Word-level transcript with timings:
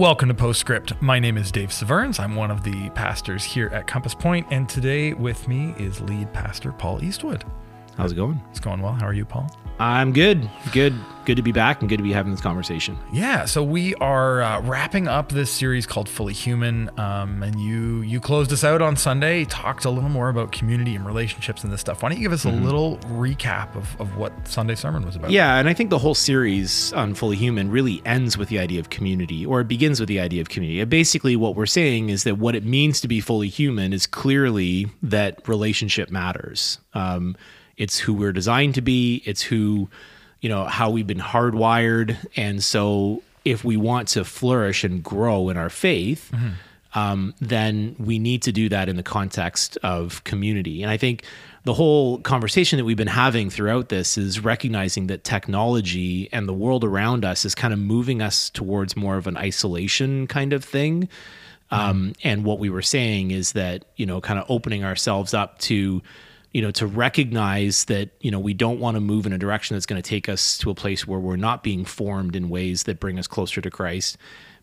Welcome 0.00 0.28
to 0.28 0.34
Postscript. 0.34 0.94
My 1.02 1.18
name 1.18 1.36
is 1.36 1.52
Dave 1.52 1.70
Severns. 1.70 2.18
I'm 2.18 2.34
one 2.34 2.50
of 2.50 2.64
the 2.64 2.88
pastors 2.94 3.44
here 3.44 3.66
at 3.66 3.86
Compass 3.86 4.14
Point, 4.14 4.46
and 4.50 4.66
today 4.66 5.12
with 5.12 5.46
me 5.46 5.74
is 5.78 6.00
lead 6.00 6.32
pastor 6.32 6.72
Paul 6.72 7.04
Eastwood. 7.04 7.44
How's 8.00 8.12
it 8.12 8.16
going? 8.16 8.40
It's 8.48 8.60
going 8.60 8.80
well. 8.80 8.94
How 8.94 9.06
are 9.06 9.12
you, 9.12 9.26
Paul? 9.26 9.54
I'm 9.78 10.14
good. 10.14 10.48
Good. 10.72 10.94
Good 11.26 11.36
to 11.36 11.42
be 11.42 11.52
back 11.52 11.80
and 11.80 11.88
good 11.88 11.98
to 11.98 12.02
be 12.02 12.12
having 12.12 12.32
this 12.32 12.40
conversation. 12.40 12.98
Yeah. 13.12 13.44
So 13.44 13.62
we 13.62 13.94
are 13.96 14.40
uh, 14.40 14.62
wrapping 14.62 15.06
up 15.06 15.32
this 15.32 15.50
series 15.50 15.86
called 15.86 16.08
Fully 16.08 16.32
Human, 16.32 16.90
um, 16.98 17.42
and 17.42 17.60
you 17.60 18.00
you 18.00 18.20
closed 18.20 18.52
us 18.54 18.64
out 18.64 18.80
on 18.80 18.96
Sunday. 18.96 19.44
Talked 19.44 19.84
a 19.84 19.90
little 19.90 20.08
more 20.08 20.30
about 20.30 20.50
community 20.50 20.94
and 20.94 21.04
relationships 21.04 21.62
and 21.62 21.70
this 21.70 21.82
stuff. 21.82 22.02
Why 22.02 22.08
don't 22.08 22.16
you 22.18 22.24
give 22.24 22.32
us 22.32 22.46
a 22.46 22.50
little 22.50 22.96
recap 23.08 23.76
of, 23.76 24.00
of 24.00 24.16
what 24.16 24.32
Sunday 24.48 24.74
sermon 24.74 25.04
was 25.04 25.16
about? 25.16 25.30
Yeah, 25.30 25.56
and 25.56 25.68
I 25.68 25.74
think 25.74 25.90
the 25.90 25.98
whole 25.98 26.14
series 26.14 26.94
on 26.94 27.14
Fully 27.14 27.36
Human 27.36 27.70
really 27.70 28.00
ends 28.06 28.38
with 28.38 28.48
the 28.48 28.58
idea 28.58 28.80
of 28.80 28.88
community, 28.88 29.44
or 29.44 29.60
it 29.60 29.68
begins 29.68 30.00
with 30.00 30.08
the 30.08 30.20
idea 30.20 30.40
of 30.40 30.48
community. 30.48 30.80
And 30.80 30.90
basically, 30.90 31.36
what 31.36 31.54
we're 31.54 31.66
saying 31.66 32.08
is 32.08 32.24
that 32.24 32.38
what 32.38 32.54
it 32.54 32.64
means 32.64 33.00
to 33.02 33.08
be 33.08 33.20
fully 33.20 33.48
human 33.48 33.92
is 33.92 34.06
clearly 34.06 34.86
that 35.02 35.46
relationship 35.46 36.10
matters. 36.10 36.78
Um, 36.94 37.36
it's 37.80 37.98
who 37.98 38.12
we're 38.12 38.32
designed 38.32 38.74
to 38.74 38.82
be. 38.82 39.22
It's 39.24 39.40
who, 39.40 39.88
you 40.42 40.50
know, 40.50 40.66
how 40.66 40.90
we've 40.90 41.06
been 41.06 41.18
hardwired. 41.18 42.16
And 42.36 42.62
so, 42.62 43.22
if 43.42 43.64
we 43.64 43.78
want 43.78 44.08
to 44.08 44.24
flourish 44.24 44.84
and 44.84 45.02
grow 45.02 45.48
in 45.48 45.56
our 45.56 45.70
faith, 45.70 46.30
um, 46.94 47.34
then 47.40 47.96
we 47.98 48.18
need 48.18 48.42
to 48.42 48.52
do 48.52 48.68
that 48.68 48.90
in 48.90 48.96
the 48.96 49.02
context 49.02 49.78
of 49.82 50.22
community. 50.24 50.82
And 50.82 50.90
I 50.90 50.98
think 50.98 51.24
the 51.64 51.72
whole 51.72 52.18
conversation 52.18 52.76
that 52.76 52.84
we've 52.84 52.98
been 52.98 53.06
having 53.06 53.48
throughout 53.48 53.88
this 53.88 54.18
is 54.18 54.40
recognizing 54.40 55.06
that 55.06 55.24
technology 55.24 56.28
and 56.32 56.46
the 56.46 56.52
world 56.52 56.84
around 56.84 57.24
us 57.24 57.46
is 57.46 57.54
kind 57.54 57.72
of 57.72 57.78
moving 57.78 58.20
us 58.20 58.50
towards 58.50 58.94
more 58.94 59.16
of 59.16 59.26
an 59.26 59.38
isolation 59.38 60.26
kind 60.26 60.52
of 60.52 60.62
thing. 60.62 61.08
Um, 61.70 62.12
and 62.22 62.44
what 62.44 62.58
we 62.58 62.68
were 62.68 62.82
saying 62.82 63.30
is 63.30 63.52
that, 63.52 63.86
you 63.96 64.04
know, 64.04 64.20
kind 64.20 64.38
of 64.38 64.44
opening 64.50 64.84
ourselves 64.84 65.32
up 65.32 65.58
to, 65.60 66.02
you 66.52 66.60
know, 66.60 66.70
to 66.72 66.86
recognize 66.86 67.84
that, 67.84 68.10
you 68.20 68.30
know, 68.30 68.40
we 68.40 68.54
don't 68.54 68.80
want 68.80 68.96
to 68.96 69.00
move 69.00 69.26
in 69.26 69.32
a 69.32 69.38
direction 69.38 69.76
that's 69.76 69.86
going 69.86 70.02
to 70.02 70.08
take 70.08 70.28
us 70.28 70.58
to 70.58 70.70
a 70.70 70.74
place 70.74 71.06
where 71.06 71.20
we're 71.20 71.36
not 71.36 71.62
being 71.62 71.84
formed 71.84 72.34
in 72.34 72.48
ways 72.48 72.84
that 72.84 72.98
bring 72.98 73.18
us 73.18 73.26
closer 73.26 73.60
to 73.60 73.70
Christ. 73.70 74.18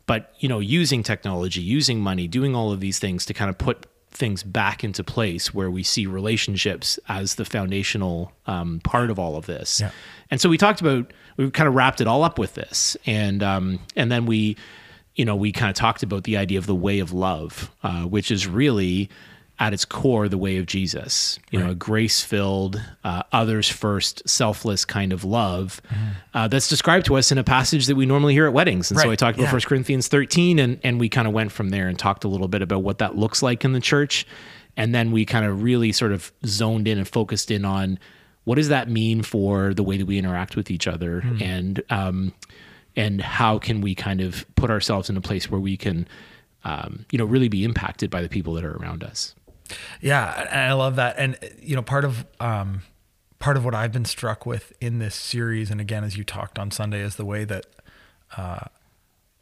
But, 0.06 0.34
you 0.40 0.50
know, 0.50 0.60
using 0.60 1.04
technology, 1.04 1.62
using 1.62 2.00
money, 2.00 2.28
doing 2.28 2.56
all 2.56 2.72
of 2.72 2.80
these 2.80 3.00
things 3.00 3.26
to 3.26 3.34
kind 3.34 3.50
of 3.50 3.58
put 3.58 3.86
things 4.12 4.42
back 4.42 4.84
into 4.84 5.04
place 5.04 5.54
where 5.54 5.70
we 5.70 5.84
see 5.84 6.08
relationships 6.08 6.98
as 7.08 7.36
the 7.36 7.46
foundational 7.46 8.32
um, 8.48 8.80
part 8.84 9.10
of 9.10 9.20
all 9.20 9.36
of 9.36 9.46
this. 9.46 9.80
Yeah. 9.80 9.92
And 10.32 10.42
so 10.42 10.50
we 10.50 10.58
talked 10.58 10.82
about, 10.82 11.14
we 11.36 11.52
kind 11.52 11.68
of 11.68 11.76
wrapped 11.76 12.02
it 12.02 12.08
all 12.08 12.24
up 12.24 12.40
with 12.40 12.56
this. 12.56 12.98
And, 13.06 13.44
um, 13.44 13.80
and 13.96 14.12
then 14.12 14.26
we, 14.26 14.58
you 15.16 15.26
know, 15.26 15.36
we 15.36 15.52
kind 15.52 15.70
of 15.70 15.76
talked 15.76 16.04
about 16.04 16.24
the 16.24 16.38
idea 16.38 16.58
of 16.58 16.66
the 16.66 16.76
way 16.76 17.00
of 17.00 17.12
love, 17.14 17.72
uh, 17.84 18.04
which 18.04 18.32
is 18.32 18.48
really 18.48 19.10
at 19.60 19.74
its 19.74 19.86
core 19.86 20.30
the 20.30 20.38
way 20.38 20.58
of 20.58 20.68
Jesus. 20.68 21.40
You 21.50 21.60
know, 21.60 21.72
a 21.72 21.76
grace-filled, 21.76 22.82
uh, 23.04 23.24
others-first, 23.32 24.28
selfless 24.30 24.86
kind 24.86 25.12
of 25.12 25.24
love 25.24 25.82
uh, 26.34 26.48
that's 26.48 26.70
described 26.70 27.08
to 27.08 27.16
us 27.16 27.32
in 27.32 27.38
a 27.38 27.44
passage 27.44 27.88
that 27.88 27.96
we 27.96 28.06
normally 28.06 28.34
hear 28.34 28.46
at 28.46 28.54
weddings. 28.54 28.92
And 28.92 29.00
so 29.00 29.10
I 29.10 29.16
talked 29.16 29.38
about 29.38 29.48
yeah. 29.48 29.54
1 29.54 29.62
Corinthians 29.62 30.08
13, 30.08 30.60
and 30.60 30.80
and 30.84 31.00
we 31.00 31.10
kind 31.10 31.28
of 31.28 31.34
went 31.34 31.52
from 31.52 31.70
there 31.70 31.88
and 31.88 31.98
talked 31.98 32.24
a 32.24 32.28
little 32.28 32.48
bit 32.48 32.62
about 32.62 32.84
what 32.84 33.00
that 33.00 33.16
looks 33.16 33.42
like 33.42 33.66
in 33.66 33.74
the 33.74 33.80
church, 33.80 34.28
and 34.76 34.94
then 34.94 35.12
we 35.12 35.26
kind 35.26 35.46
of 35.46 35.64
really 35.64 35.92
sort 35.92 36.12
of 36.12 36.32
zoned 36.46 36.88
in 36.88 36.98
and 37.00 37.08
focused 37.08 37.50
in 37.50 37.66
on 37.66 37.98
what 38.44 38.56
does 38.56 38.70
that 38.70 38.90
mean 38.90 39.24
for 39.24 39.74
the 39.74 39.84
way 39.84 39.98
that 39.98 40.06
we 40.06 40.18
interact 40.20 40.56
with 40.56 40.70
each 40.70 40.88
other, 40.88 41.24
and 41.42 41.82
um, 41.90 42.32
and 42.96 43.22
how 43.22 43.58
can 43.58 43.82
we 43.82 43.96
kind 43.96 44.22
of 44.22 44.46
put 44.56 44.70
ourselves 44.70 45.10
in 45.10 45.18
a 45.18 45.22
place 45.22 45.50
where 45.50 45.60
we 45.60 45.78
can 45.78 46.08
um, 46.64 47.06
you 47.12 47.18
know 47.18 47.26
really 47.26 47.50
be 47.50 47.64
impacted 47.64 48.12
by 48.12 48.22
the 48.22 48.30
people 48.30 48.54
that 48.54 48.64
are 48.64 48.78
around 48.78 49.04
us 49.04 49.34
Yeah, 50.02 50.48
and 50.50 50.62
I 50.62 50.74
love 50.74 50.96
that. 50.96 51.16
And 51.18 51.38
you 51.62 51.76
know, 51.76 51.82
part 51.82 52.06
of 52.06 52.26
um, 52.40 52.82
part 53.40 53.58
of 53.58 53.66
what 53.66 53.76
I've 53.76 53.92
been 53.92 54.06
struck 54.06 54.46
with 54.46 54.74
in 54.82 55.00
this 55.00 55.16
series, 55.16 55.70
and 55.72 55.80
again, 55.80 56.04
as 56.04 56.18
you 56.18 56.24
talked 56.24 56.58
on 56.60 56.72
Sunday, 56.72 57.02
is 57.02 57.16
the 57.16 57.26
way 57.26 57.44
that 57.46 57.66
uh, 58.36 58.66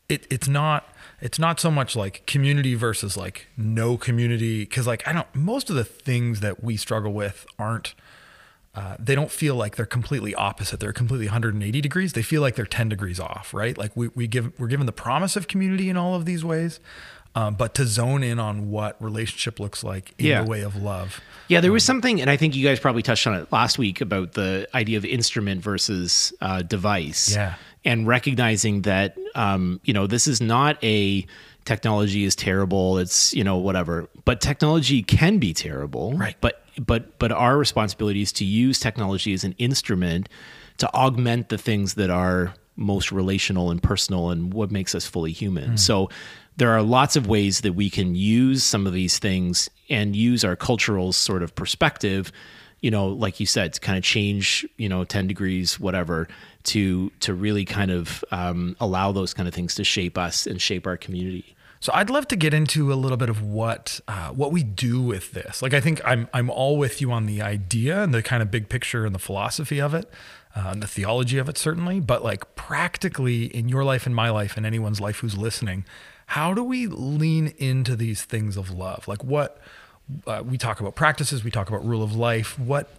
it 0.09 0.27
it's 0.29 0.47
not 0.47 0.93
it's 1.21 1.39
not 1.39 1.59
so 1.59 1.71
much 1.71 1.95
like 1.95 2.25
community 2.25 2.75
versus 2.75 3.17
like 3.17 3.47
no 3.57 3.97
community 3.97 4.63
because 4.63 4.87
like 4.87 5.07
I 5.07 5.13
don't 5.13 5.33
most 5.33 5.69
of 5.69 5.75
the 5.75 5.83
things 5.83 6.41
that 6.41 6.63
we 6.63 6.77
struggle 6.77 7.13
with 7.13 7.45
aren't. 7.57 7.95
Uh, 8.73 8.97
they 8.99 9.15
don't 9.15 9.31
feel 9.31 9.55
like 9.55 9.77
they're 9.77 9.85
completely 9.85 10.35
opposite. 10.35 10.81
They're 10.81 10.91
completely 10.91 11.27
180 11.27 11.79
degrees. 11.79 12.11
They 12.11 12.21
feel 12.21 12.41
like 12.41 12.55
they're 12.55 12.65
10 12.65 12.89
degrees 12.89 13.21
off, 13.21 13.53
right? 13.53 13.77
Like 13.77 13.95
we, 13.95 14.09
we 14.09 14.27
give, 14.27 14.51
we're 14.59 14.67
given 14.67 14.85
the 14.85 14.91
promise 14.91 15.37
of 15.37 15.47
community 15.47 15.89
in 15.89 15.95
all 15.95 16.13
of 16.13 16.25
these 16.25 16.43
ways, 16.43 16.81
um, 17.35 17.55
but 17.55 17.73
to 17.75 17.85
zone 17.85 18.23
in 18.23 18.39
on 18.39 18.71
what 18.71 18.95
relationship 19.01 19.59
looks 19.59 19.83
like 19.83 20.13
in 20.17 20.25
Yeah. 20.27 20.41
the 20.43 20.49
way 20.49 20.61
of 20.61 20.75
love. 20.75 21.21
Yeah, 21.47 21.59
there 21.61 21.71
was 21.71 21.83
something, 21.83 22.19
and 22.21 22.29
I 22.29 22.37
think 22.37 22.55
you 22.55 22.63
guys 22.65 22.79
probably 22.79 23.01
touched 23.03 23.27
on 23.27 23.35
it 23.35 23.51
last 23.51 23.77
week 23.77 24.01
about 24.01 24.33
the 24.33 24.67
idea 24.73 24.97
of 24.97 25.05
instrument 25.05 25.61
versus 25.61 26.33
uh, 26.41 26.61
device. 26.63 27.33
Yeah. 27.35 27.55
and 27.87 28.07
recognizing 28.07 28.81
that 28.81 29.15
um, 29.35 29.79
you 29.83 29.93
know 29.93 30.07
this 30.07 30.25
is 30.25 30.41
not 30.41 30.83
a 30.83 31.25
technology 31.65 32.23
is 32.23 32.35
terrible. 32.35 32.97
It's 32.97 33.33
you 33.33 33.43
know 33.43 33.57
whatever, 33.57 34.09
but 34.25 34.41
technology 34.41 35.03
can 35.03 35.37
be 35.37 35.53
terrible. 35.53 36.13
Right. 36.13 36.35
But 36.41 36.63
but 36.79 37.19
but 37.19 37.31
our 37.31 37.57
responsibility 37.57 38.21
is 38.23 38.31
to 38.33 38.45
use 38.45 38.79
technology 38.79 39.33
as 39.33 39.43
an 39.43 39.53
instrument 39.59 40.29
to 40.77 40.91
augment 40.95 41.49
the 41.49 41.57
things 41.59 41.93
that 41.93 42.09
are 42.09 42.53
most 42.75 43.11
relational 43.11 43.69
and 43.71 43.81
personal 43.81 44.31
and 44.31 44.51
what 44.53 44.71
makes 44.71 44.93
us 44.95 45.05
fully 45.05 45.31
human. 45.31 45.77
So 45.77 46.09
there 46.57 46.71
are 46.71 46.81
lots 46.81 47.15
of 47.15 47.27
ways 47.27 47.61
that 47.61 47.73
we 47.73 47.89
can 47.89 48.15
use 48.15 48.63
some 48.63 48.87
of 48.87 48.93
these 48.93 49.19
things 49.19 49.69
and 49.89 50.15
use 50.15 50.43
our 50.43 50.55
cultural 50.55 51.13
sort 51.13 51.43
of 51.43 51.53
perspective 51.55 52.31
you 52.81 52.91
know 52.91 53.07
like 53.07 53.39
you 53.39 53.45
said 53.45 53.73
to 53.73 53.79
kind 53.79 53.97
of 53.97 54.03
change 54.03 54.65
you 54.77 54.89
know 54.89 55.03
10 55.03 55.27
degrees 55.27 55.79
whatever 55.79 56.27
to 56.63 57.11
to 57.19 57.33
really 57.33 57.65
kind 57.65 57.91
of 57.91 58.23
um, 58.31 58.75
allow 58.79 59.11
those 59.11 59.33
kind 59.33 59.47
of 59.47 59.53
things 59.53 59.75
to 59.75 59.83
shape 59.83 60.17
us 60.17 60.45
and 60.47 60.61
shape 60.61 60.85
our 60.87 60.97
community 60.97 61.55
So 61.81 61.91
I'd 61.93 62.09
love 62.09 62.27
to 62.29 62.35
get 62.35 62.53
into 62.53 62.91
a 62.91 62.95
little 62.95 63.17
bit 63.17 63.29
of 63.29 63.43
what 63.43 63.99
uh, 64.07 64.29
what 64.29 64.51
we 64.51 64.63
do 64.63 65.01
with 65.01 65.33
this. 65.33 65.61
Like 65.61 65.73
I 65.75 65.79
think 65.81 66.01
I'm 66.03 66.27
I'm 66.33 66.49
all 66.49 66.77
with 66.77 66.99
you 67.01 67.11
on 67.11 67.27
the 67.27 67.41
idea 67.43 68.01
and 68.01 68.11
the 68.13 68.23
kind 68.23 68.41
of 68.41 68.49
big 68.49 68.69
picture 68.69 69.05
and 69.05 69.13
the 69.13 69.19
philosophy 69.19 69.79
of 69.79 69.93
it, 69.93 70.09
uh, 70.55 70.69
and 70.71 70.81
the 70.81 70.87
theology 70.87 71.37
of 71.37 71.47
it 71.47 71.57
certainly. 71.59 71.99
But 71.99 72.23
like 72.23 72.55
practically 72.55 73.45
in 73.45 73.69
your 73.69 73.83
life 73.83 74.07
and 74.07 74.15
my 74.15 74.31
life 74.31 74.57
and 74.57 74.65
anyone's 74.65 74.99
life 74.99 75.19
who's 75.19 75.37
listening, 75.37 75.85
how 76.27 76.53
do 76.53 76.63
we 76.63 76.87
lean 76.87 77.53
into 77.57 77.95
these 77.95 78.23
things 78.23 78.57
of 78.57 78.71
love? 78.71 79.07
Like 79.07 79.23
what 79.23 79.59
uh, 80.27 80.43
we 80.45 80.57
talk 80.57 80.79
about 80.79 80.95
practices, 80.95 81.43
we 81.43 81.51
talk 81.51 81.69
about 81.69 81.85
rule 81.85 82.03
of 82.03 82.15
life. 82.15 82.57
What 82.59 82.89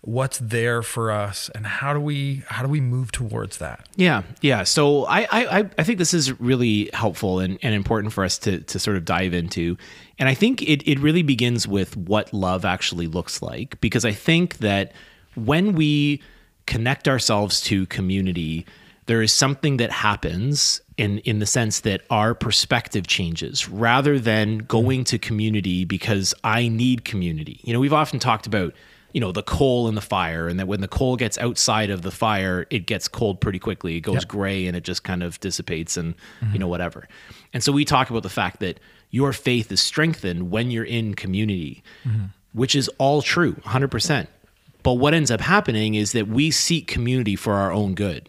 what's 0.00 0.38
there 0.38 0.82
for 0.82 1.10
us, 1.10 1.48
and 1.54 1.66
how 1.66 1.94
do 1.94 2.00
we 2.00 2.42
how 2.48 2.62
do 2.62 2.68
we 2.68 2.80
move 2.80 3.10
towards 3.12 3.58
that? 3.58 3.86
Yeah, 3.96 4.22
yeah. 4.40 4.62
So 4.64 5.06
I 5.06 5.26
I, 5.30 5.70
I 5.78 5.82
think 5.84 5.98
this 5.98 6.14
is 6.14 6.38
really 6.40 6.90
helpful 6.92 7.40
and, 7.40 7.58
and 7.62 7.74
important 7.74 8.12
for 8.12 8.24
us 8.24 8.38
to 8.40 8.60
to 8.60 8.78
sort 8.78 8.96
of 8.96 9.04
dive 9.04 9.34
into. 9.34 9.76
And 10.18 10.28
I 10.28 10.34
think 10.34 10.62
it 10.62 10.86
it 10.88 10.98
really 11.00 11.22
begins 11.22 11.66
with 11.66 11.96
what 11.96 12.32
love 12.32 12.64
actually 12.64 13.06
looks 13.06 13.42
like 13.42 13.80
because 13.80 14.04
I 14.04 14.12
think 14.12 14.58
that 14.58 14.92
when 15.34 15.74
we 15.74 16.22
connect 16.66 17.08
ourselves 17.08 17.60
to 17.62 17.86
community, 17.86 18.64
there 19.06 19.22
is 19.22 19.32
something 19.32 19.76
that 19.78 19.90
happens 19.90 20.80
in 20.96 21.18
in 21.20 21.38
the 21.38 21.46
sense 21.46 21.80
that 21.80 22.02
our 22.10 22.34
perspective 22.34 23.06
changes 23.06 23.68
rather 23.68 24.18
than 24.18 24.58
going 24.58 25.04
to 25.04 25.18
community 25.18 25.84
because 25.84 26.34
I 26.44 26.68
need 26.68 27.04
community. 27.04 27.60
You 27.64 27.72
know, 27.72 27.80
we've 27.80 27.92
often 27.92 28.18
talked 28.18 28.46
about 28.46 28.74
you 29.12 29.20
know 29.20 29.32
the 29.32 29.42
coal 29.42 29.88
in 29.88 29.94
the 29.94 30.00
fire 30.00 30.48
and 30.48 30.58
that 30.58 30.66
when 30.66 30.80
the 30.80 30.88
coal 30.88 31.16
gets 31.16 31.38
outside 31.38 31.90
of 31.90 32.02
the 32.02 32.10
fire 32.10 32.66
it 32.70 32.86
gets 32.86 33.08
cold 33.08 33.40
pretty 33.40 33.58
quickly. 33.58 33.96
It 33.96 34.00
goes 34.00 34.22
Yep. 34.22 34.28
gray 34.28 34.66
and 34.66 34.76
it 34.76 34.84
just 34.84 35.04
kind 35.04 35.22
of 35.22 35.38
dissipates 35.40 35.96
and 35.96 36.14
you 36.40 36.46
mm-hmm. 36.46 36.58
know 36.58 36.68
whatever. 36.68 37.08
And 37.52 37.62
so 37.62 37.72
we 37.72 37.84
talk 37.84 38.10
about 38.10 38.22
the 38.22 38.28
fact 38.28 38.60
that 38.60 38.80
your 39.14 39.32
faith 39.32 39.70
is 39.70 39.80
strengthened 39.80 40.50
when 40.50 40.72
you're 40.72 40.84
in 40.84 41.14
community 41.14 41.84
mm-hmm. 42.04 42.24
which 42.52 42.74
is 42.74 42.88
all 42.98 43.22
true 43.22 43.54
100% 43.64 44.26
but 44.82 44.94
what 44.94 45.14
ends 45.14 45.30
up 45.30 45.40
happening 45.40 45.94
is 45.94 46.12
that 46.12 46.26
we 46.26 46.50
seek 46.50 46.88
community 46.88 47.36
for 47.36 47.54
our 47.54 47.70
own 47.72 47.94
good 47.94 48.28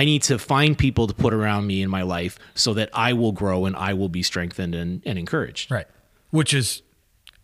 i 0.00 0.04
need 0.04 0.22
to 0.30 0.38
find 0.38 0.76
people 0.86 1.06
to 1.06 1.14
put 1.24 1.32
around 1.34 1.62
me 1.66 1.76
in 1.84 1.88
my 1.98 2.02
life 2.16 2.34
so 2.54 2.70
that 2.78 2.88
i 3.08 3.10
will 3.20 3.32
grow 3.32 3.58
and 3.66 3.74
i 3.76 3.92
will 3.98 4.08
be 4.18 4.22
strengthened 4.22 4.74
and, 4.74 4.90
and 5.08 5.18
encouraged 5.18 5.70
Right. 5.70 5.86
Which 6.30 6.52
is 6.60 6.82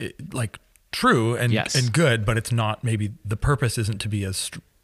eh, 0.00 0.10
like 0.32 0.58
true 0.92 1.36
and 1.36 1.52
Yes. 1.52 1.74
and 1.78 1.92
good, 1.92 2.18
but 2.28 2.36
it's 2.40 2.52
not 2.62 2.82
maybe 2.82 3.06
the 3.24 3.36
purpose 3.36 3.78
isn't 3.82 4.00
to 4.00 4.08
be 4.08 4.24
as 4.30 4.36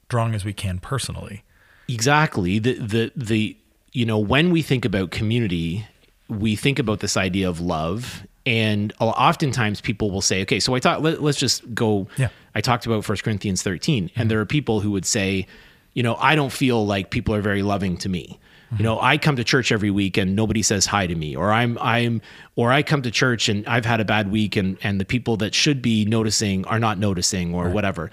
strong 0.06 0.34
as 0.38 0.44
we 0.44 0.52
can 0.52 0.78
personally. 0.78 1.42
Exactly. 1.88 2.58
The 2.60 2.74
the 2.74 3.12
the 3.16 3.56
you 3.92 4.06
know 4.10 4.18
when 4.34 4.50
we 4.50 4.62
think 4.62 4.84
about 4.84 5.10
community, 5.10 5.86
we 6.28 6.54
think 6.56 6.78
about 6.78 7.00
this 7.00 7.16
idea 7.16 7.48
of 7.48 7.60
love, 7.60 8.26
and 8.44 8.92
oftentimes 9.00 9.80
people 9.80 10.10
will 10.10 10.20
say, 10.30 10.42
"Okay, 10.42 10.60
so 10.60 10.74
I 10.76 10.80
thought 10.80 11.02
let, 11.02 11.22
let's 11.22 11.38
just 11.38 11.62
go." 11.74 12.06
Yeah. 12.16 12.28
I 12.54 12.60
talked 12.60 12.86
about 12.86 13.06
1 13.08 13.18
Corinthians 13.24 13.62
13, 13.62 14.10
and 14.16 14.30
there 14.30 14.40
are 14.40 14.46
people 14.46 14.80
who 14.80 14.90
would 14.92 15.04
say, 15.06 15.46
"You 15.96 16.04
know, 16.04 16.14
I 16.14 16.36
don't 16.36 16.52
feel 16.52 16.86
like 16.86 17.10
people 17.10 17.34
are 17.34 17.42
very 17.42 17.62
loving 17.62 17.96
to 17.98 18.08
me." 18.08 18.38
You 18.78 18.82
know, 18.82 19.00
I 19.00 19.16
come 19.16 19.36
to 19.36 19.44
church 19.44 19.70
every 19.70 19.90
week 19.90 20.16
and 20.16 20.34
nobody 20.34 20.60
says 20.62 20.86
hi 20.86 21.06
to 21.06 21.14
me, 21.14 21.36
or 21.36 21.52
I'm 21.52 21.78
I'm 21.80 22.20
or 22.56 22.72
I 22.72 22.82
come 22.82 23.02
to 23.02 23.10
church 23.10 23.48
and 23.48 23.66
I've 23.66 23.86
had 23.86 24.00
a 24.00 24.04
bad 24.04 24.30
week 24.30 24.56
and 24.56 24.76
and 24.82 25.00
the 25.00 25.04
people 25.04 25.36
that 25.38 25.54
should 25.54 25.80
be 25.80 26.04
noticing 26.04 26.64
are 26.66 26.80
not 26.80 26.98
noticing 26.98 27.54
or 27.54 27.70
whatever. 27.70 28.10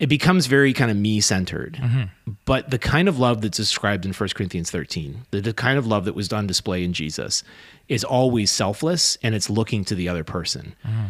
It 0.00 0.08
becomes 0.08 0.46
very 0.46 0.72
kind 0.72 0.90
of 0.90 0.96
me 0.96 1.20
centered. 1.20 1.78
Mm-hmm. 1.80 2.32
But 2.44 2.70
the 2.70 2.78
kind 2.78 3.08
of 3.08 3.18
love 3.18 3.40
that's 3.40 3.56
described 3.56 4.04
in 4.04 4.12
1 4.12 4.28
Corinthians 4.34 4.70
13, 4.70 5.22
the, 5.30 5.40
the 5.40 5.54
kind 5.54 5.78
of 5.78 5.86
love 5.86 6.04
that 6.04 6.16
was 6.16 6.32
on 6.32 6.48
display 6.48 6.82
in 6.82 6.92
Jesus, 6.92 7.44
is 7.88 8.02
always 8.02 8.50
selfless 8.50 9.16
and 9.22 9.36
it's 9.36 9.48
looking 9.48 9.84
to 9.84 9.94
the 9.94 10.08
other 10.08 10.24
person 10.24 10.74
mm-hmm. 10.84 11.06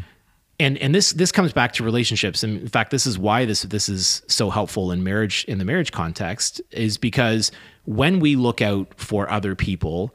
And 0.60 0.78
and 0.78 0.94
this 0.94 1.12
this 1.12 1.32
comes 1.32 1.52
back 1.52 1.72
to 1.74 1.84
relationships. 1.84 2.42
And 2.42 2.60
in 2.60 2.68
fact 2.68 2.90
this 2.90 3.06
is 3.06 3.18
why 3.18 3.44
this 3.44 3.62
this 3.62 3.88
is 3.88 4.22
so 4.28 4.50
helpful 4.50 4.90
in 4.92 5.02
marriage 5.02 5.44
in 5.48 5.58
the 5.58 5.64
marriage 5.64 5.92
context 5.92 6.60
is 6.70 6.96
because 6.96 7.50
when 7.84 8.20
we 8.20 8.36
look 8.36 8.62
out 8.62 8.88
for 8.96 9.30
other 9.30 9.54
people 9.54 10.14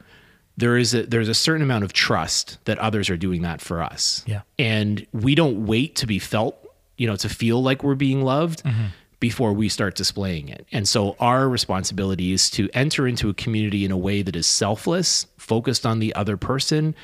there 0.58 0.78
is 0.78 0.94
a 0.94 1.04
there's 1.04 1.30
a 1.30 1.34
certain 1.34 1.62
amount 1.62 1.84
of 1.84 1.94
trust 1.94 2.58
that 2.66 2.78
others 2.80 3.10
are 3.10 3.18
doing 3.18 3.42
that 3.44 3.62
for 3.62 3.82
us. 3.82 4.24
Yeah. 4.26 4.42
and 4.58 5.06
we 5.14 5.36
don't 5.36 5.66
wait 5.66 5.96
to 5.98 6.08
be 6.08 6.20
felt 6.20 6.58
you 6.98 7.08
know 7.08 7.16
to 7.18 7.30
feel 7.30 7.62
like 7.62 7.84
we're 7.84 7.96
being 7.96 8.24
loved 8.24 8.64
mm-hmm. 8.64 8.88
before 9.20 9.54
we 9.54 9.70
start 9.70 9.96
displaying 9.96 10.50
it. 10.50 10.66
And 10.72 10.88
so 10.88 11.16
our 11.20 11.50
responsibility 11.50 12.32
is 12.34 12.50
to 12.52 12.70
enter 12.74 13.08
into 13.08 13.30
a 13.30 13.34
community 13.34 13.86
in 13.86 13.92
a 13.92 13.98
way 13.98 14.22
that 14.22 14.36
is 14.36 14.48
selfless 14.48 15.26
focused 15.38 15.86
on 15.86 16.00
the 16.00 16.14
other 16.16 16.38
person 16.38 16.96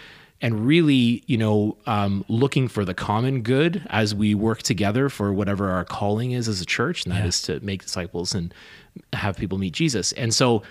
and 0.42 0.66
really, 0.66 1.24
you 1.28 1.38
know, 1.38 1.78
um, 1.86 2.26
looking 2.28 2.68
for 2.68 2.86
the 2.86 2.94
common 2.94 3.42
good 3.42 3.86
as 3.90 4.14
we 4.14 4.36
work 4.36 4.62
together 4.64 5.10
for 5.10 5.34
whatever 5.34 5.72
our 5.72 5.86
calling 5.86 6.32
is 6.32 6.48
as 6.48 6.62
a 6.62 6.66
church, 6.66 7.06
and 7.06 7.14
that 7.14 7.26
is 7.26 7.42
to 7.44 7.60
make 7.62 7.84
disciples 7.84 8.36
and 8.36 8.54
have 9.14 9.38
people 9.38 9.58
meet 9.58 9.74
Jesus. 9.74 10.12
And 10.14 10.34
so, 10.34 10.64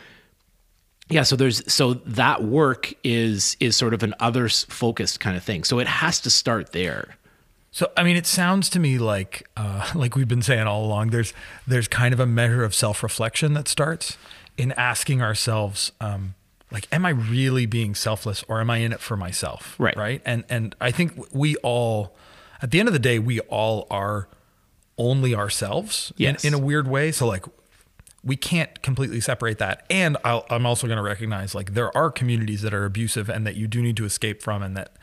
yeah, 1.09 1.23
so 1.23 1.37
there's 1.37 1.71
so 1.73 1.95
that 1.95 2.43
work 2.43 2.93
is 3.03 3.57
is 3.61 3.77
sort 3.77 3.95
of 3.95 4.03
an 4.03 4.15
others 4.21 4.65
focused 4.65 5.21
kind 5.21 5.37
of 5.37 5.43
thing. 5.43 5.65
So 5.65 5.79
it 5.79 5.87
has 5.87 6.21
to 6.21 6.31
start 6.31 6.73
there. 6.73 7.17
So 7.71 7.91
I 7.97 8.05
mean, 8.05 8.17
it 8.17 8.27
sounds 8.27 8.69
to 8.71 8.79
me 8.79 8.99
like 8.99 9.47
uh, 9.57 9.91
like 9.95 10.15
we've 10.15 10.29
been 10.29 10.43
saying 10.43 10.67
all 10.67 10.85
along. 10.85 11.11
There's 11.11 11.33
there's 11.67 11.89
kind 11.89 12.15
of 12.15 12.21
a 12.21 12.27
measure 12.27 12.65
of 12.65 12.75
self 12.75 13.03
reflection 13.03 13.55
that 13.55 13.69
starts 13.69 14.17
in 14.57 14.73
asking 14.73 15.21
ourselves, 15.21 15.93
um, 16.01 16.35
like, 16.75 16.87
am 16.93 17.07
I 17.07 17.11
really 17.11 17.65
being 17.67 17.95
selfless, 17.95 18.45
or 18.49 18.61
am 18.61 18.69
I 18.69 18.79
in 18.79 18.93
it 18.93 19.01
for 19.01 19.17
myself? 19.17 19.75
Right. 19.79 19.97
Right. 19.97 20.21
And 20.27 20.45
and 20.51 20.75
I 20.81 20.91
think 20.91 21.13
we 21.33 21.57
all, 21.57 22.15
at 22.61 22.71
the 22.71 22.79
end 22.81 22.89
of 22.89 22.93
the 22.93 22.99
day, 22.99 23.19
we 23.19 23.41
all 23.41 23.87
are 23.91 24.29
only 24.99 25.35
ourselves. 25.35 26.13
in- 26.19 26.23
Yes. 26.25 26.45
In, 26.45 26.53
a 26.55 26.59
weird 26.59 26.87
way. 26.89 27.11
So 27.13 27.27
like. 27.27 27.45
We 28.27 28.37
can't 28.37 28.81
completely 28.81 29.21
separate 29.21 29.59
that, 29.59 29.85
and 29.91 30.17
I'll, 30.25 30.47
I'm 30.49 30.65
also 30.65 30.87
going 30.87 30.97
to 30.97 31.03
recognize 31.03 31.55
like 31.55 31.75
there 31.75 31.95
are 31.95 32.11
communities 32.11 32.63
that 32.63 32.73
are 32.73 32.87
abusive 32.87 33.29
and 33.29 33.47
that 33.47 33.55
you 33.55 33.67
do 33.67 33.83
need 33.83 33.99
to 33.99 34.07
escape 34.07 34.41
from, 34.43 34.63
and 34.63 34.75
that 34.79 34.97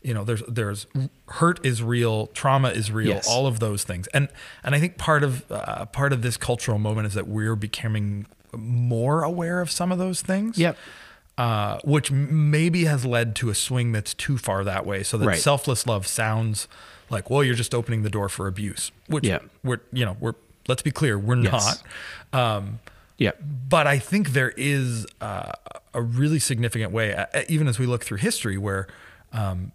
you 0.00 0.14
know 0.14 0.22
there's 0.22 0.44
there's 0.46 0.86
hurt 1.26 1.58
is 1.66 1.82
real 1.82 2.28
trauma 2.28 2.68
is 2.68 2.92
real 2.92 3.08
Yes. 3.08 3.26
all 3.28 3.48
of 3.48 3.58
those 3.58 3.82
things 3.82 4.06
and 4.14 4.28
and 4.62 4.76
i 4.76 4.78
think 4.78 4.96
part 4.96 5.24
of 5.24 5.50
uh, 5.50 5.86
part 5.86 6.12
of 6.12 6.22
this 6.22 6.36
cultural 6.36 6.78
moment 6.78 7.08
is 7.08 7.14
that 7.14 7.26
we're 7.26 7.56
becoming 7.56 8.26
more 8.56 9.24
aware 9.24 9.60
of 9.60 9.72
some 9.72 9.90
of 9.90 9.98
those 9.98 10.22
things 10.22 10.56
Yep. 10.56 10.76
Uh, 11.38 11.78
which 11.84 12.10
maybe 12.10 12.84
has 12.84 13.06
led 13.06 13.34
to 13.36 13.48
a 13.48 13.54
swing 13.54 13.92
that's 13.92 14.12
too 14.12 14.36
far 14.36 14.64
that 14.64 14.84
way 14.84 15.02
so 15.02 15.16
that 15.16 15.26
Right. 15.26 15.38
selfless 15.38 15.86
love 15.86 16.06
sounds 16.06 16.68
like 17.10 17.30
well 17.30 17.42
you're 17.42 17.54
just 17.54 17.74
opening 17.74 18.02
the 18.02 18.10
door 18.10 18.28
for 18.28 18.46
abuse 18.46 18.90
which 19.06 19.24
Yeah. 19.24 19.38
we're 19.64 19.80
you 19.92 20.04
know 20.04 20.16
we're 20.20 20.34
let's 20.68 20.82
be 20.82 20.90
clear 20.90 21.18
we're 21.18 21.36
Yes. 21.42 21.82
not 22.32 22.56
um, 22.56 22.80
Yeah. 23.16 23.30
but 23.40 23.86
I 23.86 23.98
think 23.98 24.30
there 24.32 24.52
is 24.56 25.06
uh, 25.20 25.52
a 25.94 26.02
really 26.02 26.38
significant 26.38 26.92
way, 26.92 27.14
uh, 27.14 27.26
even 27.48 27.66
as 27.68 27.78
we 27.78 27.86
look 27.86 28.04
through 28.04 28.18
history, 28.18 28.58
where 28.58 28.86
um, 29.32 29.72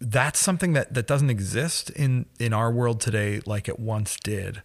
that's 0.00 0.38
something 0.38 0.72
that, 0.74 0.94
that 0.94 1.06
doesn't 1.06 1.30
exist 1.30 1.90
in, 1.90 2.26
in 2.38 2.52
our 2.52 2.70
world 2.70 3.00
today 3.00 3.40
like 3.46 3.68
it 3.68 3.78
once 3.80 4.16
did. 4.22 4.62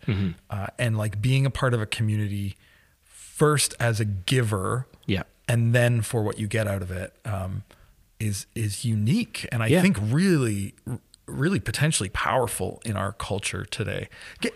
Uh, 0.50 0.68
and 0.78 0.98
like 0.98 1.22
being 1.22 1.46
a 1.46 1.50
part 1.50 1.74
of 1.74 1.82
a 1.82 1.86
community 1.86 2.56
first 3.04 3.74
as 3.80 4.00
a 4.00 4.06
giver 4.06 4.88
Yeah. 5.08 5.24
And 5.48 5.74
then 5.74 6.02
for 6.02 6.24
what 6.24 6.40
you 6.40 6.48
get 6.48 6.68
out 6.68 6.82
of 6.82 6.92
it 6.92 7.14
um, 7.26 7.64
is 8.20 8.46
is 8.56 8.84
unique 8.86 9.48
and 9.52 9.62
I 9.64 9.68
Yeah. 9.68 9.82
think 9.82 9.98
really 10.02 10.74
really 11.28 11.60
potentially 11.60 12.10
powerful 12.10 12.80
in 12.86 12.96
our 12.96 13.12
culture 13.12 13.66
today. 13.66 14.08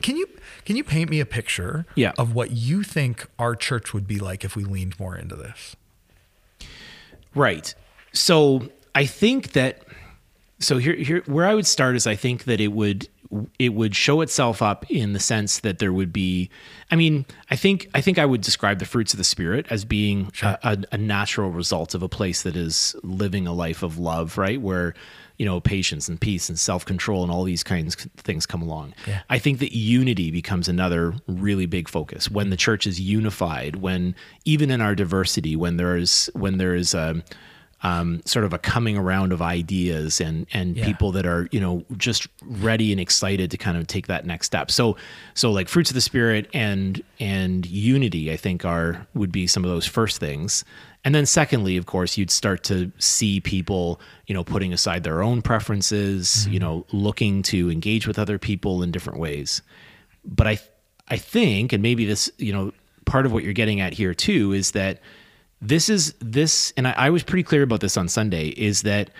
Can 0.04 0.16
you 0.16 0.28
can 0.66 0.76
you 0.76 0.84
paint 0.84 1.10
me 1.10 1.20
a 1.20 1.26
picture 1.26 1.86
Yeah. 1.96 2.12
of 2.18 2.36
what 2.36 2.52
you 2.52 2.84
think 2.84 3.26
our 3.40 3.56
church 3.56 3.92
would 3.94 4.08
be 4.08 4.20
like 4.20 4.44
if 4.46 4.56
we 4.56 4.64
leaned 4.64 5.00
more 5.00 5.16
into 5.18 5.36
this? 5.36 5.76
Right. 7.36 7.74
So 8.14 8.70
I 8.96 9.06
think 9.06 9.54
that 9.54 9.84
so 10.60 10.78
here 10.78 10.96
here 10.96 11.24
where 11.26 11.46
I 11.48 11.56
would 11.56 11.68
start 11.68 11.96
is 11.96 12.06
I 12.08 12.16
think 12.16 12.44
that 12.46 12.60
it 12.60 12.70
would 12.70 13.08
it 13.60 13.70
would 13.70 13.96
show 13.96 14.22
itself 14.22 14.62
up 14.62 14.90
in 14.90 15.14
the 15.14 15.20
sense 15.20 15.60
that 15.60 15.80
there 15.80 15.94
would 15.94 16.12
be 16.12 16.50
I 16.90 16.96
mean 16.96 17.26
I 17.50 17.56
think 17.56 17.88
I 17.94 18.02
think 18.02 18.18
I 18.18 18.26
would 18.26 18.42
describe 18.42 18.80
the 18.80 18.86
fruits 18.86 19.14
of 19.14 19.18
the 19.18 19.24
spirit 19.24 19.68
as 19.70 19.86
being 19.86 20.32
a, 20.42 20.58
a, 20.64 20.78
a 20.94 20.98
natural 20.98 21.52
result 21.52 21.94
of 21.94 22.02
a 22.02 22.10
place 22.10 22.42
that 22.42 22.56
is 22.56 22.96
living 23.04 23.46
a 23.46 23.54
life 23.54 23.84
of 23.84 24.00
love, 24.00 24.38
right? 24.38 24.60
Where 24.60 24.96
you 25.38 25.46
know 25.46 25.60
patience 25.60 26.10
and 26.10 26.20
peace 26.20 26.50
and 26.50 26.60
self-control 26.60 27.24
and 27.24 27.32
all 27.32 27.44
these 27.44 27.64
kinds 27.64 27.96
of 27.96 28.12
things 28.14 28.46
come 28.46 28.62
along. 28.62 28.94
Yeah. 29.08 29.22
I 29.30 29.38
think 29.38 29.60
that 29.60 29.76
unity 29.76 30.32
becomes 30.32 30.68
another 30.68 31.14
really 31.28 31.68
big 31.68 31.88
focus 31.88 32.32
when 32.32 32.50
the 32.50 32.58
church 32.58 32.88
is 32.88 33.00
unified. 33.00 33.78
When 33.78 34.16
even 34.44 34.72
in 34.72 34.82
our 34.82 34.96
diversity, 34.96 35.56
when 35.56 35.78
there 35.78 35.96
is 35.96 36.32
when 36.34 36.58
there 36.58 36.76
is 36.76 36.96
um, 36.96 37.24
um, 37.82 38.22
sort 38.26 38.44
of 38.44 38.52
a 38.54 38.58
coming 38.58 38.98
around 38.98 39.32
of 39.32 39.42
ideas 39.42 40.20
and 40.20 40.46
and 40.54 40.76
Yeah. 40.78 40.86
people 40.86 41.12
that 41.14 41.26
are 41.26 41.48
you 41.52 41.60
know 41.60 41.84
just 41.98 42.28
ready 42.44 42.92
and 42.92 43.00
excited 43.00 43.52
to 43.52 43.58
kind 43.58 43.78
of 43.78 43.88
take 43.88 44.08
that 44.08 44.26
next 44.26 44.48
step. 44.48 44.70
So 44.72 44.98
so 45.34 45.52
like 45.52 45.70
fruits 45.70 45.90
of 45.90 45.94
the 45.96 46.02
spirit 46.02 46.50
and 46.54 47.02
and 47.20 47.66
unity, 47.66 48.32
I 48.32 48.38
think 48.38 48.66
are 48.66 49.08
would 49.14 49.32
be 49.32 49.48
some 49.48 49.64
of 49.64 49.70
those 49.72 49.86
first 49.86 50.20
things. 50.20 50.66
And 51.06 51.16
then 51.16 51.26
secondly, 51.26 51.78
of 51.78 51.86
course, 51.86 52.18
you'd 52.18 52.30
start 52.30 52.66
to 52.66 52.92
see 52.98 53.40
people, 53.40 54.02
you 54.28 54.34
know, 54.36 54.44
putting 54.44 54.74
aside 54.74 55.04
their 55.06 55.24
own 55.24 55.42
preferences, 55.42 56.46
you 56.50 56.60
know, 56.60 56.86
looking 56.92 57.42
to 57.44 57.72
engage 57.72 58.06
with 58.06 58.20
other 58.20 58.38
people 58.38 58.84
in 58.84 58.92
different 58.92 59.18
ways. 59.20 59.62
But 60.26 60.48
I 60.48 60.60
I 61.08 61.16
think, 61.18 61.72
and 61.72 61.82
maybe 61.82 62.04
this, 62.06 62.30
you 62.38 62.52
know, 62.52 62.74
part 63.06 63.26
of 63.26 63.32
what 63.32 63.44
you're 63.46 63.54
getting 63.54 63.80
at 63.80 63.94
here 63.94 64.14
too 64.14 64.52
is 64.52 64.72
that 64.72 65.00
this 65.62 65.90
is 65.90 66.14
this, 66.20 66.74
and 66.78 66.88
I, 66.88 66.94
I 66.98 67.10
was 67.10 67.24
pretty 67.24 67.44
clear 67.44 67.64
about 67.64 67.82
this 67.82 67.98
on 67.98 68.08
Sunday, 68.08 68.50
is 68.50 68.84
that 68.84 69.12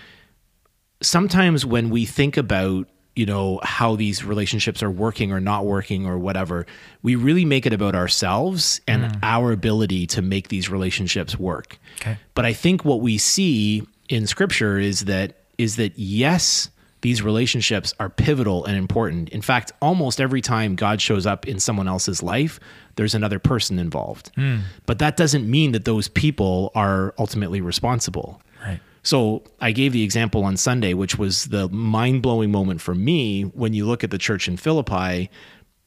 sometimes 1.02 1.64
when 1.66 1.90
we 1.90 2.04
think 2.04 2.36
about 2.36 2.88
you 3.16 3.26
know 3.26 3.60
how 3.64 3.96
these 3.96 4.24
relationships 4.24 4.82
are 4.82 4.90
working 4.90 5.32
or 5.32 5.40
not 5.40 5.66
working 5.66 6.06
or 6.06 6.16
whatever 6.18 6.64
we 7.02 7.16
really 7.16 7.44
make 7.44 7.66
it 7.66 7.72
about 7.72 7.94
ourselves 7.94 8.80
and 8.86 9.02
mm. 9.02 9.18
our 9.22 9.50
ability 9.50 10.06
to 10.06 10.22
make 10.22 10.48
these 10.48 10.70
relationships 10.70 11.36
work 11.38 11.78
Okay. 12.00 12.16
but 12.34 12.44
i 12.44 12.52
think 12.52 12.84
what 12.84 13.00
we 13.00 13.18
see 13.18 13.84
in 14.08 14.26
scripture 14.26 14.78
is 14.78 15.06
that 15.06 15.34
is 15.58 15.76
that 15.76 15.98
yes 15.98 16.70
these 17.02 17.22
relationships 17.22 17.94
are 17.98 18.08
pivotal 18.10 18.64
and 18.66 18.76
important 18.76 19.28
in 19.30 19.40
fact 19.42 19.72
almost 19.80 20.20
every 20.20 20.40
time 20.40 20.74
god 20.76 21.00
shows 21.00 21.26
up 21.26 21.46
in 21.48 21.58
someone 21.58 21.88
else's 21.88 22.22
life 22.22 22.60
there's 22.96 23.14
another 23.14 23.38
person 23.38 23.78
involved 23.78 24.30
hmm. 24.34 24.58
but 24.86 24.98
that 24.98 25.16
doesn't 25.16 25.48
mean 25.50 25.72
that 25.72 25.84
those 25.84 26.08
people 26.08 26.70
are 26.74 27.14
ultimately 27.18 27.60
responsible 27.60 28.40
Right. 28.62 28.80
so 29.02 29.42
I 29.60 29.72
gave 29.72 29.92
the 29.94 30.02
example 30.02 30.44
on 30.44 30.58
Sunday, 30.58 30.92
which 30.92 31.16
was 31.18 31.46
the 31.46 31.68
mind 31.70 32.20
blowing 32.20 32.50
moment 32.50 32.82
for 32.82 32.94
me 32.94 33.42
when 33.44 33.72
you 33.72 33.86
look 33.86 34.04
at 34.04 34.10
the 34.10 34.18
church 34.18 34.48
in 34.48 34.58
Philippi. 34.58 35.30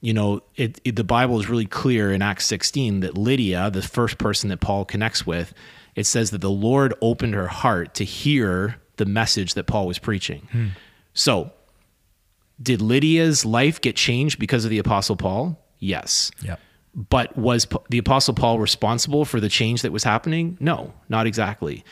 You 0.02 0.14
know, 0.14 0.42
it, 0.56 0.82
it- 0.84 0.96
the 0.96 1.04
Bible 1.04 1.40
is 1.40 1.48
really 1.48 1.68
clear 1.68 2.12
in 2.12 2.24
Acts 2.24 2.48
16 2.48 3.02
that 3.02 3.16
Lydia, 3.16 3.70
the 3.70 3.84
first 3.84 4.18
person 4.18 4.50
that 4.50 4.60
Paul 4.60 4.86
connects 4.86 5.28
with, 5.28 5.54
it 5.96 6.06
says 6.08 6.32
that 6.32 6.42
the 6.42 6.50
Lord 6.50 6.96
opened 7.00 7.36
her 7.36 7.48
heart 7.48 7.94
to 7.94 8.04
hear 8.04 8.78
the 8.98 9.06
message 9.06 9.54
that 9.54 9.66
Paul 9.68 9.86
was 9.86 10.00
preaching. 10.00 10.48
Hmm. 10.52 10.68
So, 11.14 11.52
did 12.62 12.82
Lydia's 12.82 13.46
life 13.46 13.82
get 13.82 13.96
changed 13.96 14.40
because 14.40 14.64
of 14.66 14.72
the 14.72 14.80
Apostle 14.80 15.16
Paul? 15.16 15.60
Yes. 15.80 16.32
Yep. 16.42 16.60
But 16.96 17.38
was 17.38 17.68
the 17.90 17.98
Apostle 17.98 18.34
Paul 18.34 18.60
responsible 18.60 19.26
for 19.26 19.40
the 19.40 19.50
change 19.50 19.82
that 19.82 19.92
was 19.92 20.04
happening? 20.04 20.58
No, 20.60 20.94
not 21.10 21.26
exactly. 21.26 21.84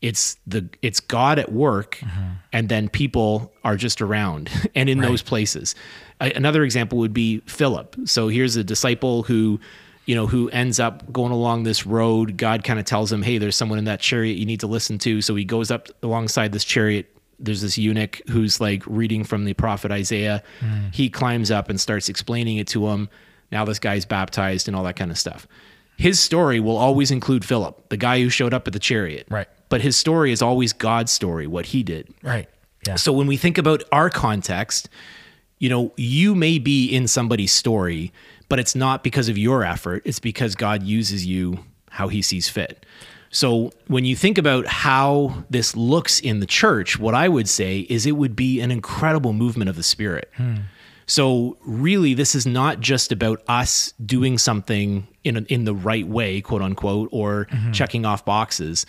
It's 0.00 0.36
the 0.46 0.68
it's 0.82 1.00
God 1.00 1.38
at 1.38 1.50
work, 1.50 1.96
mm-hmm. 1.96 2.34
and 2.52 2.68
then 2.68 2.88
people 2.88 3.52
are 3.64 3.76
just 3.76 4.00
around 4.00 4.50
and 4.74 4.88
in 4.88 4.98
those 4.98 5.22
places. 5.22 5.74
Another 6.20 6.62
example 6.64 6.98
would 6.98 7.12
be 7.12 7.38
Philip. 7.46 7.96
So 8.04 8.28
here's 8.28 8.56
a 8.56 8.64
disciple 8.64 9.24
who, 9.24 9.60
you 10.06 10.14
know, 10.14 10.26
who 10.26 10.50
ends 10.50 10.78
up 10.78 11.12
going 11.12 11.32
along 11.32 11.64
this 11.64 11.84
road. 11.84 12.36
God 12.36 12.62
kind 12.62 12.78
of 12.78 12.84
tells 12.84 13.12
him, 13.12 13.22
"Hey, 13.22 13.38
there's 13.38 13.56
someone 13.56 13.78
in 13.78 13.86
that 13.86 14.00
chariot 14.00 14.38
you 14.38 14.46
need 14.46 14.60
to 14.60 14.68
listen 14.68 14.98
to." 14.98 15.20
So 15.20 15.34
he 15.34 15.44
goes 15.44 15.70
up 15.70 15.88
alongside 16.02 16.52
this 16.52 16.64
chariot 16.64 17.12
there's 17.38 17.60
this 17.62 17.78
eunuch 17.78 18.20
who's 18.28 18.60
like 18.60 18.82
reading 18.86 19.24
from 19.24 19.44
the 19.44 19.54
prophet 19.54 19.90
Isaiah. 19.92 20.42
Hmm. 20.60 20.88
He 20.92 21.08
climbs 21.08 21.50
up 21.50 21.68
and 21.68 21.80
starts 21.80 22.08
explaining 22.08 22.56
it 22.58 22.66
to 22.68 22.88
him. 22.88 23.08
Now 23.52 23.64
this 23.64 23.78
guy's 23.78 24.04
baptized 24.04 24.68
and 24.68 24.76
all 24.76 24.84
that 24.84 24.96
kind 24.96 25.10
of 25.10 25.18
stuff. 25.18 25.46
his 25.98 26.20
story 26.20 26.60
will 26.60 26.76
always 26.76 27.10
include 27.10 27.44
Philip, 27.44 27.88
the 27.88 27.96
guy 27.96 28.20
who 28.20 28.30
showed 28.30 28.54
up 28.54 28.66
at 28.66 28.72
the 28.72 28.78
chariot. 28.78 29.26
Right. 29.28 29.48
But 29.68 29.80
his 29.80 29.96
story 29.96 30.32
is 30.32 30.40
always 30.40 30.72
God's 30.72 31.10
story, 31.12 31.46
what 31.46 31.66
he 31.66 31.82
did. 31.82 32.14
Right. 32.22 32.48
Yeah. 32.86 32.94
So 32.94 33.12
when 33.12 33.26
we 33.26 33.36
think 33.36 33.58
about 33.58 33.82
our 33.90 34.08
context, 34.08 34.88
you 35.58 35.68
know, 35.68 35.92
you 35.96 36.34
may 36.36 36.58
be 36.60 36.86
in 36.88 37.08
somebody's 37.08 37.52
story, 37.52 38.12
but 38.48 38.58
it's 38.60 38.74
not 38.76 39.02
because 39.02 39.28
of 39.28 39.36
your 39.36 39.64
effort. 39.64 40.02
It's 40.04 40.20
because 40.20 40.54
God 40.54 40.84
uses 40.84 41.26
you 41.26 41.64
how 41.90 42.06
he 42.08 42.22
sees 42.22 42.48
fit. 42.48 42.86
So 43.30 43.72
when 43.86 44.04
you 44.04 44.16
think 44.16 44.38
about 44.38 44.66
how 44.66 45.44
this 45.50 45.76
looks 45.76 46.20
in 46.20 46.40
the 46.40 46.46
church, 46.46 46.98
what 46.98 47.14
I 47.14 47.28
would 47.28 47.48
say 47.48 47.80
is 47.80 48.06
it 48.06 48.12
would 48.12 48.34
be 48.34 48.60
an 48.60 48.70
incredible 48.70 49.32
movement 49.32 49.68
of 49.68 49.76
the 49.76 49.82
spirit. 49.82 50.30
Hmm. 50.36 50.56
So 51.06 51.56
really, 51.64 52.12
this 52.14 52.34
is 52.34 52.46
not 52.46 52.80
just 52.80 53.12
about 53.12 53.42
us 53.48 53.92
doing 54.04 54.36
something 54.36 55.08
in 55.24 55.38
a, 55.38 55.40
in 55.42 55.64
the 55.64 55.74
right 55.74 56.06
way, 56.06 56.40
quote 56.42 56.62
unquote, 56.62 57.08
or 57.12 57.46
mm-hmm. 57.46 57.72
checking 57.72 58.04
off 58.04 58.24
boxes. 58.24 58.84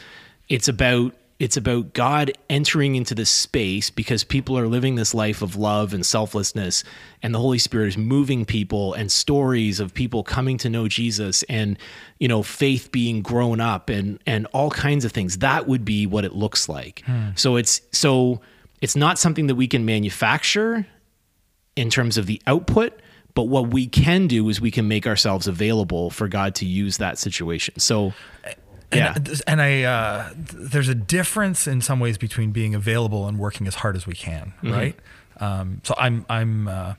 It's 0.49 0.67
about 0.67 1.13
it's 1.39 1.55
about 1.55 1.93
God 1.93 2.33
entering 2.49 2.95
into 2.95 3.15
this 3.15 3.29
space 3.29 3.89
because 3.89 4.25
people 4.25 4.57
are 4.57 4.67
living 4.67 4.95
this 4.95 5.13
life 5.13 5.41
of 5.41 5.55
love 5.55 5.93
and 5.93 6.05
selflessness, 6.05 6.83
and 7.23 7.33
the 7.33 7.39
Holy 7.39 7.57
Spirit 7.57 7.87
is 7.87 7.97
moving 7.97 8.43
people 8.43 8.93
and 8.93 9.09
stories 9.09 9.79
of 9.79 9.93
people 9.93 10.21
coming 10.21 10.57
to 10.57 10.69
know 10.69 10.89
Jesus 10.89 11.43
and 11.43 11.77
you 12.19 12.27
know 12.27 12.43
faith 12.43 12.91
being 12.91 13.21
grown 13.21 13.61
up 13.61 13.89
and 13.89 14.19
and 14.25 14.47
all 14.47 14.69
kinds 14.69 15.05
of 15.05 15.13
things. 15.13 15.37
That 15.37 15.67
would 15.67 15.85
be 15.85 16.05
what 16.05 16.25
it 16.25 16.33
looks 16.33 16.67
like. 16.67 17.03
Hmm. 17.05 17.29
So 17.35 17.55
it's 17.55 17.81
so 17.93 18.41
it's 18.81 18.97
not 18.97 19.17
something 19.17 19.47
that 19.47 19.55
we 19.55 19.67
can 19.67 19.85
manufacture 19.85 20.85
in 21.77 21.89
terms 21.89 22.17
of 22.17 22.25
the 22.25 22.41
output 22.47 22.99
but 23.35 23.43
what 23.43 23.67
we 23.67 23.87
can 23.87 24.27
do 24.27 24.49
is 24.49 24.59
we 24.59 24.71
can 24.71 24.87
make 24.89 25.07
ourselves 25.07 25.47
available 25.47 26.09
for 26.09 26.27
God 26.27 26.55
to 26.55 26.65
use 26.65 26.97
that 26.97 27.17
situation. 27.17 27.79
So 27.79 28.11
yeah. 28.93 29.13
And, 29.15 29.41
and 29.47 29.61
I, 29.61 29.83
uh, 29.83 30.29
th- 30.33 30.45
there's 30.71 30.89
a 30.89 30.95
difference 30.95 31.67
in 31.67 31.81
some 31.81 31.99
ways 31.99 32.17
between 32.17 32.51
being 32.51 32.73
available 32.75 33.27
and 33.27 33.37
working 33.37 33.67
as 33.67 33.75
hard 33.75 33.95
as 33.95 34.05
we 34.07 34.13
can, 34.13 34.53
Mm-hmm. 34.63 34.71
right? 34.71 34.95
Um, 35.39 35.81
so 35.83 35.93
I'm, 35.97 36.25
I'm, 36.29 36.67
uh, 36.67 36.93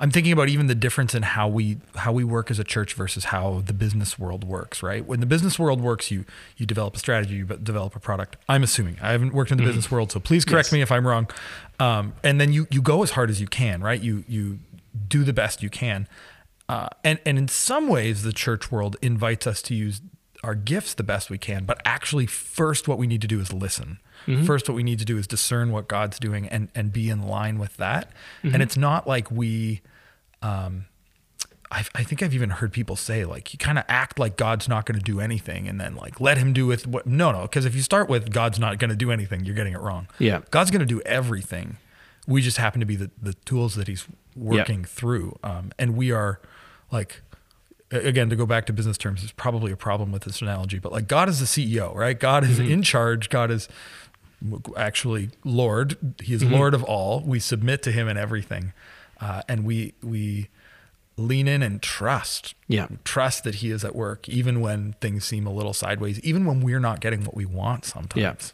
I'm 0.00 0.10
thinking 0.10 0.32
about 0.32 0.48
even 0.48 0.66
the 0.66 0.74
difference 0.74 1.14
in 1.14 1.22
how 1.22 1.46
we 1.48 1.78
how 1.94 2.12
we 2.12 2.24
work 2.24 2.50
as 2.50 2.58
a 2.58 2.64
church 2.64 2.94
versus 2.94 3.26
how 3.26 3.62
the 3.64 3.72
business 3.72 4.18
world 4.18 4.42
works, 4.42 4.82
right? 4.82 5.06
When 5.06 5.20
the 5.20 5.26
business 5.26 5.56
world 5.58 5.80
works, 5.80 6.10
you 6.10 6.24
you 6.56 6.66
develop 6.66 6.96
a 6.96 6.98
strategy, 6.98 7.36
you 7.36 7.44
develop 7.46 7.94
a 7.94 8.00
product. 8.00 8.36
I'm 8.48 8.64
assuming 8.64 8.98
I 9.00 9.12
haven't 9.12 9.32
worked 9.32 9.52
in 9.52 9.56
the 9.56 9.64
business 9.64 9.90
world, 9.92 10.10
so 10.10 10.18
please 10.18 10.44
correct 10.44 10.66
Mm-hmm. 10.66 10.76
Yes. 10.76 10.78
me 10.78 10.82
if 10.82 10.92
I'm 10.92 11.06
wrong. 11.06 11.28
Um, 11.78 12.14
and 12.24 12.40
then 12.40 12.52
you 12.52 12.66
you 12.70 12.82
go 12.82 13.02
as 13.04 13.12
hard 13.12 13.30
as 13.30 13.40
you 13.40 13.46
can, 13.46 13.82
right? 13.82 14.00
You 14.00 14.24
you 14.26 14.58
do 15.08 15.22
the 15.22 15.32
best 15.32 15.62
you 15.62 15.70
can, 15.70 16.08
uh, 16.68 16.88
and 17.04 17.20
and 17.24 17.38
in 17.38 17.46
some 17.48 17.86
ways, 17.88 18.24
the 18.24 18.32
church 18.32 18.72
world 18.72 18.96
invites 19.00 19.46
us 19.46 19.62
to 19.62 19.74
use 19.74 20.00
our 20.44 20.54
gifts 20.54 20.94
the 20.94 21.02
best 21.02 21.30
we 21.30 21.38
can. 21.38 21.64
But 21.64 21.80
actually, 21.84 22.26
first, 22.26 22.86
what 22.86 22.98
we 22.98 23.06
need 23.06 23.20
to 23.22 23.26
do 23.26 23.40
is 23.40 23.52
listen. 23.52 23.98
First, 24.46 24.68
what 24.68 24.74
we 24.74 24.82
need 24.82 24.98
to 25.00 25.04
do 25.04 25.18
is 25.18 25.26
discern 25.26 25.70
what 25.70 25.88
God's 25.88 26.18
doing 26.18 26.48
and 26.48 26.68
and 26.74 26.92
be 26.92 27.10
in 27.10 27.26
line 27.26 27.58
with 27.58 27.76
that. 27.78 28.10
And 28.42 28.62
it's 28.62 28.76
not 28.76 29.06
like 29.06 29.30
we. 29.30 29.80
Um, 30.42 30.86
I've, 31.70 31.90
I 31.94 32.04
think 32.04 32.22
I've 32.22 32.34
even 32.34 32.50
heard 32.50 32.72
people 32.72 32.94
say 32.94 33.24
like 33.24 33.52
you 33.52 33.58
kind 33.58 33.78
of 33.78 33.84
act 33.88 34.18
like 34.18 34.36
God's 34.36 34.68
not 34.68 34.86
going 34.86 34.98
to 34.98 35.04
do 35.04 35.18
anything, 35.20 35.66
and 35.68 35.80
then 35.80 35.94
like 35.96 36.20
let 36.20 36.38
Him 36.38 36.52
do 36.52 36.66
with 36.66 36.86
what. 36.86 37.06
No, 37.06 37.32
no, 37.32 37.42
because 37.42 37.64
if 37.64 37.74
you 37.74 37.82
start 37.82 38.08
with 38.08 38.30
God's 38.30 38.58
not 38.58 38.78
going 38.78 38.90
to 38.90 38.96
do 38.96 39.10
anything, 39.10 39.44
you're 39.44 39.56
getting 39.56 39.74
it 39.74 39.80
wrong. 39.80 40.06
Yeah. 40.18 40.42
God's 40.50 40.70
going 40.70 40.80
to 40.80 40.86
do 40.86 41.00
everything. 41.02 41.76
We 42.26 42.40
just 42.40 42.56
happen 42.56 42.80
to 42.80 42.86
be 42.86 42.96
the, 42.96 43.10
the 43.20 43.34
tools 43.44 43.74
that 43.74 43.88
he's 43.88 44.06
working 44.36 44.84
through. 44.84 45.38
Um, 45.42 45.72
and 45.78 45.96
we 45.96 46.10
are 46.10 46.40
like, 46.90 47.20
again, 47.94 48.30
to 48.30 48.36
go 48.36 48.46
back 48.46 48.66
to 48.66 48.72
business 48.72 48.98
terms, 48.98 49.20
there's 49.20 49.32
probably 49.32 49.72
a 49.72 49.76
problem 49.76 50.12
with 50.12 50.24
this 50.24 50.42
analogy, 50.42 50.78
but 50.78 50.92
like 50.92 51.08
God 51.08 51.28
is 51.28 51.40
the 51.40 51.46
CEO, 51.46 51.94
right? 51.94 52.18
God 52.18 52.44
is 52.44 52.58
mm-hmm. 52.58 52.70
in 52.70 52.82
charge. 52.82 53.30
God 53.30 53.50
is 53.50 53.68
actually 54.76 55.30
Lord. 55.44 55.96
He 56.22 56.34
is 56.34 56.42
mm-hmm. 56.42 56.54
Lord 56.54 56.74
of 56.74 56.82
all. 56.84 57.20
We 57.20 57.38
submit 57.38 57.82
to 57.84 57.92
him 57.92 58.08
in 58.08 58.16
everything. 58.16 58.72
Uh, 59.20 59.42
and 59.48 59.64
we, 59.64 59.94
we 60.02 60.48
lean 61.16 61.48
in 61.48 61.62
and 61.62 61.80
trust. 61.80 62.54
Yeah. 62.68 62.88
Trust 63.04 63.44
that 63.44 63.56
he 63.56 63.70
is 63.70 63.84
at 63.84 63.94
work, 63.94 64.28
even 64.28 64.60
when 64.60 64.94
things 65.00 65.24
seem 65.24 65.46
a 65.46 65.52
little 65.52 65.72
sideways, 65.72 66.20
even 66.20 66.44
when 66.44 66.60
we're 66.60 66.80
not 66.80 67.00
getting 67.00 67.24
what 67.24 67.34
we 67.34 67.44
want 67.44 67.84
sometimes. 67.84 68.52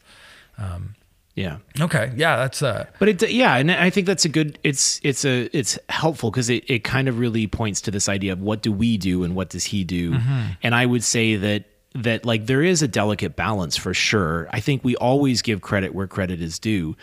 yeah. 0.58 0.74
Um, 0.74 0.94
Okay. 1.80 2.12
Yeah. 2.16 2.36
That's, 2.36 2.62
uh, 2.62 2.86
But 2.98 3.08
it, 3.08 3.30
yeah, 3.30 3.56
and 3.56 3.70
I 3.70 3.90
think 3.90 4.06
that's 4.06 4.24
a 4.24 4.28
good. 4.28 4.58
It's 4.62 5.00
it's 5.02 5.24
a 5.24 5.48
it's 5.56 5.78
helpful 5.88 6.30
because 6.30 6.50
it, 6.50 6.68
it 6.68 6.84
kind 6.84 7.08
of 7.08 7.18
really 7.18 7.46
points 7.46 7.80
to 7.82 7.90
this 7.90 8.08
idea 8.08 8.32
of 8.32 8.42
what 8.42 8.62
do 8.62 8.72
we 8.72 8.96
do 8.96 9.22
and 9.24 9.34
what 9.34 9.48
does 9.48 9.64
he 9.64 9.84
do, 9.84 10.18
and 10.62 10.74
I 10.74 10.86
would 10.86 11.04
say 11.04 11.36
that 11.36 11.64
that 11.94 12.24
like 12.24 12.46
there 12.46 12.62
is 12.62 12.82
a 12.82 12.88
delicate 12.88 13.36
balance 13.36 13.76
for 13.76 13.94
sure. 13.94 14.48
I 14.52 14.60
think 14.60 14.84
we 14.84 14.96
always 14.96 15.42
give 15.42 15.60
credit 15.60 15.94
where 15.94 16.06
credit 16.06 16.40
is 16.40 16.58
due, 16.58 16.96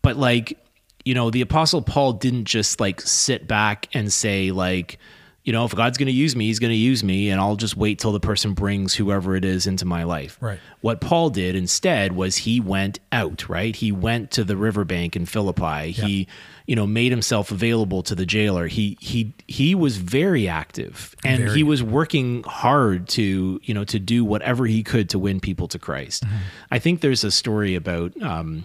but 0.00 0.16
like 0.16 0.58
you 1.04 1.14
know 1.14 1.30
the 1.30 1.40
apostle 1.42 1.82
Paul 1.82 2.14
didn't 2.14 2.44
just 2.44 2.80
like 2.80 3.00
sit 3.00 3.46
back 3.46 3.88
and 3.92 4.12
say 4.12 4.50
like 4.52 4.98
you 5.44 5.52
know 5.52 5.64
if 5.64 5.74
God's 5.74 5.98
going 5.98 6.06
to 6.06 6.12
use 6.12 6.36
me, 6.36 6.46
he's 6.46 6.58
going 6.58 6.70
to 6.70 6.76
use 6.76 7.02
me, 7.02 7.30
and 7.30 7.40
I'll 7.40 7.56
just 7.56 7.76
wait 7.76 7.98
till 7.98 8.12
the 8.12 8.20
person 8.20 8.54
brings 8.54 8.94
whoever 8.94 9.34
it 9.34 9.44
is 9.44 9.66
into 9.66 9.84
my 9.84 10.04
life. 10.04 10.38
Right. 10.40 10.60
What 10.80 11.00
Paul 11.00 11.30
did 11.30 11.56
instead 11.56 12.12
was 12.12 12.36
he 12.38 12.60
went 12.60 13.00
out, 13.10 13.48
right? 13.48 13.74
He 13.74 13.90
went 13.90 14.30
to 14.32 14.44
the 14.44 14.56
riverbank 14.56 15.16
in 15.16 15.26
Philippi. 15.26 15.90
He, 15.90 16.28
you 16.66 16.76
know, 16.76 16.86
made 16.86 17.10
himself 17.10 17.50
available 17.50 18.02
to 18.04 18.14
the 18.14 18.24
jailer. 18.24 18.68
He 18.68 18.96
he 19.00 19.34
he 19.48 19.74
was 19.74 19.96
very 19.96 20.46
active 20.46 21.16
and 21.24 21.44
Very. 21.44 21.56
he 21.56 21.62
was 21.64 21.82
working 21.82 22.44
hard 22.44 23.08
to, 23.10 23.60
you 23.64 23.74
know, 23.74 23.84
to 23.84 23.98
do 23.98 24.24
whatever 24.24 24.66
he 24.66 24.82
could 24.84 25.10
to 25.10 25.18
win 25.18 25.40
people 25.40 25.66
to 25.68 25.78
Christ. 25.78 26.24
I 26.70 26.78
think 26.78 27.00
there's 27.00 27.24
a 27.24 27.30
story 27.32 27.74
about 27.74 28.20
um 28.22 28.64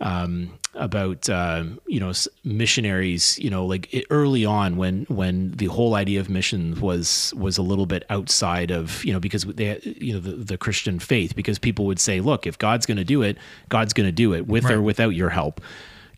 um, 0.00 0.58
about 0.74 1.28
uh, 1.28 1.64
you 1.86 2.00
know 2.00 2.12
missionaries. 2.44 3.38
You 3.38 3.50
know, 3.50 3.66
like 3.66 4.06
early 4.10 4.44
on 4.44 4.76
when 4.76 5.04
when 5.08 5.52
the 5.52 5.66
whole 5.66 5.94
idea 5.94 6.20
of 6.20 6.30
missions 6.30 6.80
was 6.80 7.34
was 7.36 7.58
a 7.58 7.62
little 7.62 7.86
bit 7.86 8.04
outside 8.10 8.70
of 8.70 9.04
you 9.04 9.12
know 9.12 9.20
because 9.20 9.44
they 9.44 9.78
you 9.82 10.14
know 10.14 10.20
the, 10.20 10.32
the 10.32 10.58
Christian 10.58 10.98
faith 10.98 11.34
because 11.34 11.58
people 11.58 11.86
would 11.86 12.00
say, 12.00 12.20
look, 12.20 12.46
if 12.46 12.58
God's 12.58 12.86
going 12.86 12.98
to 12.98 13.04
do 13.04 13.22
it, 13.22 13.36
God's 13.68 13.92
going 13.92 14.08
to 14.08 14.12
do 14.12 14.34
it 14.34 14.46
with 14.46 14.64
or 14.70 14.82
without 14.82 15.10
your 15.10 15.30
help. 15.30 15.60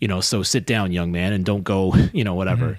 You 0.00 0.08
know, 0.08 0.20
so 0.20 0.42
sit 0.42 0.66
down, 0.66 0.90
young 0.92 1.12
man, 1.12 1.32
and 1.32 1.44
don't 1.44 1.64
go. 1.64 1.94
You 2.12 2.24
know, 2.24 2.34
whatever. 2.34 2.78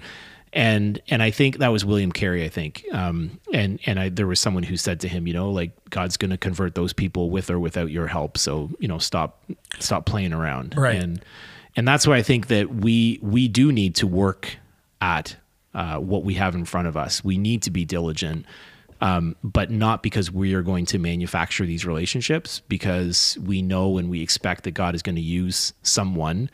And 0.54 1.02
and 1.08 1.20
I 1.20 1.32
think 1.32 1.58
that 1.58 1.72
was 1.72 1.84
William 1.84 2.12
Carey. 2.12 2.44
I 2.44 2.48
think, 2.48 2.84
um, 2.92 3.40
and 3.52 3.80
and 3.86 3.98
I, 3.98 4.08
there 4.08 4.28
was 4.28 4.38
someone 4.38 4.62
who 4.62 4.76
said 4.76 5.00
to 5.00 5.08
him, 5.08 5.26
you 5.26 5.34
know, 5.34 5.50
like 5.50 5.72
God's 5.90 6.16
going 6.16 6.30
to 6.30 6.38
convert 6.38 6.76
those 6.76 6.92
people 6.92 7.28
with 7.28 7.50
or 7.50 7.58
without 7.58 7.90
your 7.90 8.06
help. 8.06 8.38
So 8.38 8.70
you 8.78 8.86
know, 8.86 8.98
stop 8.98 9.42
stop 9.80 10.06
playing 10.06 10.32
around. 10.32 10.74
Right. 10.76 10.94
And 10.94 11.24
and 11.74 11.88
that's 11.88 12.06
why 12.06 12.16
I 12.16 12.22
think 12.22 12.46
that 12.46 12.72
we 12.72 13.18
we 13.20 13.48
do 13.48 13.72
need 13.72 13.96
to 13.96 14.06
work 14.06 14.56
at 15.00 15.36
uh, 15.74 15.98
what 15.98 16.22
we 16.22 16.34
have 16.34 16.54
in 16.54 16.64
front 16.64 16.86
of 16.86 16.96
us. 16.96 17.24
We 17.24 17.36
need 17.36 17.62
to 17.62 17.72
be 17.72 17.84
diligent, 17.84 18.46
um, 19.00 19.34
but 19.42 19.72
not 19.72 20.04
because 20.04 20.30
we 20.30 20.54
are 20.54 20.62
going 20.62 20.86
to 20.86 21.00
manufacture 21.00 21.66
these 21.66 21.84
relationships. 21.84 22.60
Because 22.68 23.36
we 23.44 23.60
know 23.60 23.98
and 23.98 24.08
we 24.08 24.22
expect 24.22 24.62
that 24.64 24.70
God 24.70 24.94
is 24.94 25.02
going 25.02 25.16
to 25.16 25.20
use 25.20 25.72
someone, 25.82 26.48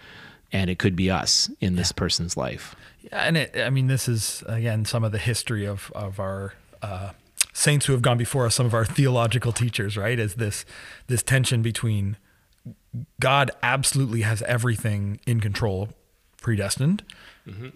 and 0.52 0.70
it 0.70 0.78
could 0.78 0.96
be 0.96 1.10
us 1.10 1.50
in 1.60 1.76
this 1.76 1.92
person's 1.92 2.38
life. 2.38 2.74
Yeah, 3.02 3.18
and 3.22 3.36
it, 3.36 3.56
I 3.56 3.70
mean, 3.70 3.86
this 3.86 4.08
is 4.08 4.42
again 4.46 4.84
some 4.84 5.04
of 5.04 5.12
the 5.12 5.18
history 5.18 5.66
of 5.66 5.90
of 5.94 6.20
our 6.20 6.54
uh, 6.82 7.10
saints 7.52 7.86
who 7.86 7.92
have 7.92 8.02
gone 8.02 8.18
before 8.18 8.46
us. 8.46 8.54
Some 8.54 8.66
of 8.66 8.74
our 8.74 8.84
theological 8.98 9.52
teachers, 9.52 9.96
right? 9.96 10.18
Is 10.18 10.34
this 10.34 10.64
this 11.06 11.22
tension 11.22 11.62
between 11.62 12.16
God 13.20 13.50
absolutely 13.62 14.22
has 14.22 14.42
everything 14.42 15.20
in 15.26 15.40
control, 15.40 15.90
predestined, 16.42 17.02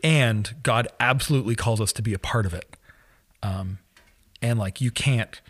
and 0.02 0.54
God 0.62 0.88
absolutely 1.00 1.54
calls 1.56 1.80
us 1.80 1.92
to 1.94 2.02
be 2.02 2.12
a 2.14 2.18
part 2.18 2.46
of 2.46 2.54
it. 2.54 2.76
Um, 3.42 3.78
and 4.42 4.58
like 4.58 4.80
you 4.80 4.90
can't 4.90 5.40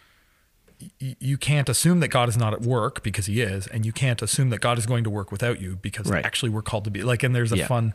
you 0.98 1.38
can't 1.38 1.68
assume 1.68 2.00
that 2.00 2.08
God 2.08 2.28
is 2.28 2.36
not 2.36 2.52
at 2.52 2.60
work 2.62 3.02
because 3.02 3.26
he 3.26 3.40
is, 3.40 3.66
and 3.68 3.86
you 3.86 3.92
can't 3.92 4.20
assume 4.22 4.50
that 4.50 4.60
God 4.60 4.78
is 4.78 4.86
going 4.86 5.02
to 5.04 5.10
work 5.10 5.32
without 5.32 5.60
you 5.60 5.76
because 5.76 6.08
Right. 6.10 6.24
actually 6.24 6.50
we're 6.50 6.62
called 6.62 6.84
to 6.84 6.90
be 6.90 7.02
like, 7.02 7.22
and 7.22 7.34
there's 7.34 7.52
a 7.52 7.56
Yeah. 7.58 7.66
fun, 7.66 7.94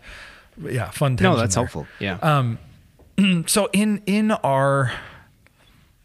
yeah, 0.62 0.90
fun. 0.92 1.16
No, 1.20 1.36
that's 1.38 1.56
there. 1.56 1.64
helpful. 1.64 1.88
Yeah. 2.00 2.18
Um, 2.22 2.60
So 3.48 3.68
in 3.74 4.02
in 4.06 4.32
our, 4.32 4.92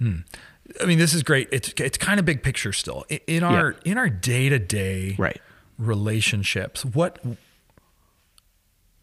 hmm, 0.01 0.19
I 0.83 0.85
mean, 0.87 0.99
this 0.99 1.15
is 1.15 1.23
great. 1.23 1.49
It's 1.53 1.73
it's 1.79 1.97
kind 1.99 2.19
of 2.19 2.27
big 2.27 2.43
picture 2.43 2.73
still. 2.73 3.05
In, 3.09 3.21
in 3.29 3.43
our 3.45 3.77
in 3.85 3.99
our 3.99 4.09
day 4.09 4.49
to 4.49 4.59
day 4.59 5.15
Right. 5.19 5.41
relationships, 5.79 6.85
what 6.85 7.19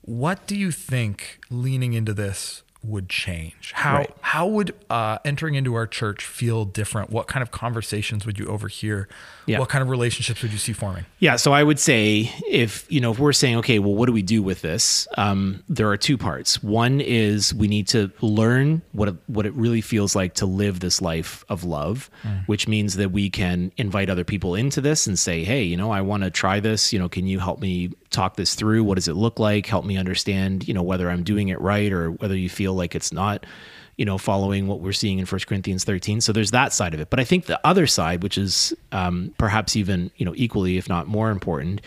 what 0.01 0.46
do 0.48 0.58
you 0.58 0.72
think 0.72 1.39
leaning 1.50 1.93
into 1.93 2.13
this 2.13 2.63
would 2.83 3.09
change? 3.09 3.73
How 3.73 3.97
Right. 3.97 4.11
how 4.21 4.47
would 4.47 4.73
uh, 4.89 5.19
entering 5.23 5.55
into 5.55 5.75
our 5.75 5.85
church 5.88 6.25
feel 6.25 6.65
different? 6.65 7.09
What 7.11 7.27
kind 7.27 7.43
of 7.43 7.51
conversations 7.51 8.25
would 8.25 8.39
you 8.39 8.47
overhear? 8.47 9.07
Yeah. 9.45 9.59
What 9.59 9.69
kind 9.69 9.81
of 9.81 9.89
relationships 9.89 10.41
would 10.41 10.51
you 10.51 10.57
see 10.57 10.73
forming? 10.73 11.05
Yeah, 11.19 11.35
so 11.35 11.51
I 11.51 11.63
would 11.63 11.79
say 11.79 12.31
if 12.50 12.85
you 12.91 13.01
know 13.01 13.11
if 13.11 13.19
we're 13.19 13.33
saying 13.33 13.57
okay, 13.57 13.79
well, 13.79 13.93
what 13.93 14.05
do 14.07 14.13
we 14.13 14.21
do 14.21 14.41
with 14.41 14.61
this? 14.61 15.07
Um, 15.17 15.63
there 15.69 15.89
are 15.89 15.97
two 15.97 16.17
parts. 16.17 16.63
One 16.63 17.01
is 17.01 17.53
we 17.53 17.67
need 17.67 17.88
to 17.89 18.11
learn 18.21 18.81
what 18.93 19.09
it, 19.09 19.15
what 19.27 19.45
it 19.45 19.53
really 19.53 19.81
feels 19.81 20.15
like 20.15 20.35
to 20.35 20.45
live 20.45 20.79
this 20.79 21.01
life 21.01 21.43
of 21.50 21.63
love, 21.63 22.09
which 22.45 22.67
means 22.67 22.95
that 22.95 23.11
we 23.11 23.29
can 23.29 23.71
invite 23.77 24.09
other 24.09 24.23
people 24.23 24.55
into 24.55 24.81
this 24.81 25.05
and 25.07 25.17
say, 25.19 25.43
hey, 25.43 25.63
you 25.63 25.77
know, 25.77 25.91
I 25.91 26.01
want 26.01 26.23
to 26.23 26.29
try 26.31 26.59
this. 26.59 26.93
You 26.93 27.00
know, 27.00 27.09
can 27.09 27.27
you 27.27 27.39
help 27.39 27.59
me 27.61 27.91
talk 28.09 28.35
this 28.38 28.55
through? 28.55 28.83
What 28.83 28.95
does 28.95 29.07
it 29.07 29.15
look 29.15 29.39
like? 29.39 29.65
Help 29.65 29.85
me 29.85 29.97
understand. 29.97 30.67
You 30.67 30.73
know, 30.73 30.83
whether 30.83 31.09
I'm 31.09 31.23
doing 31.23 31.50
it 31.50 31.59
right 31.61 31.91
or 31.91 32.11
whether 32.11 32.35
you 32.35 32.50
feel 32.50 32.70
like 32.73 32.95
it's 32.95 33.11
not 33.11 33.45
you 33.97 34.05
know, 34.05 34.17
following 34.17 34.65
what 34.65 34.79
we're 34.79 34.93
seeing 34.93 35.19
in 35.19 35.27
1 35.27 35.41
Corinthians 35.47 35.83
13. 35.83 36.21
So 36.21 36.33
there's 36.33 36.49
that 36.49 36.73
side 36.73 36.95
of 36.95 36.99
it. 36.99 37.11
But 37.11 37.19
I 37.19 37.23
think 37.23 37.45
the 37.45 37.59
other 37.63 37.85
side, 37.85 38.23
which 38.23 38.35
is 38.35 38.73
um, 38.91 39.31
perhaps 39.37 39.75
even, 39.75 40.09
you 40.17 40.25
know, 40.25 40.33
equally, 40.35 40.77
if 40.77 40.89
not 40.89 41.07
more 41.07 41.29
important, 41.29 41.81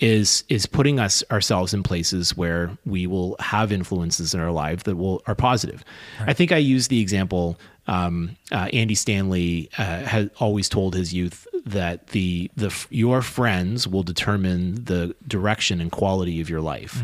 is 0.00 0.44
is 0.48 0.64
putting 0.64 0.98
us 0.98 1.24
ourselves 1.30 1.74
in 1.74 1.82
places 1.82 2.36
where 2.36 2.70
we 2.86 3.06
will 3.06 3.36
have 3.40 3.72
influences 3.72 4.32
in 4.32 4.40
our 4.40 4.52
life 4.52 4.84
that 4.84 4.96
will 4.96 5.22
are 5.26 5.34
positive. 5.34 5.84
I 6.20 6.32
think 6.32 6.52
I 6.52 6.56
use 6.56 6.88
the 6.88 7.00
example. 7.00 7.58
Um, 7.86 8.36
uh, 8.52 8.68
Andy 8.72 8.94
Stanley 8.94 9.68
uh, 9.76 10.04
has 10.04 10.30
always 10.38 10.68
told 10.68 10.94
his 10.94 11.12
youth 11.12 11.46
that 11.66 12.08
the 12.08 12.50
the 12.56 12.72
your 12.90 13.20
friends 13.22 13.88
will 13.88 14.04
determine 14.04 14.84
the 14.84 15.14
direction 15.26 15.80
and 15.80 15.90
quality 15.90 16.40
of 16.40 16.48
your 16.48 16.60
life. 16.60 17.02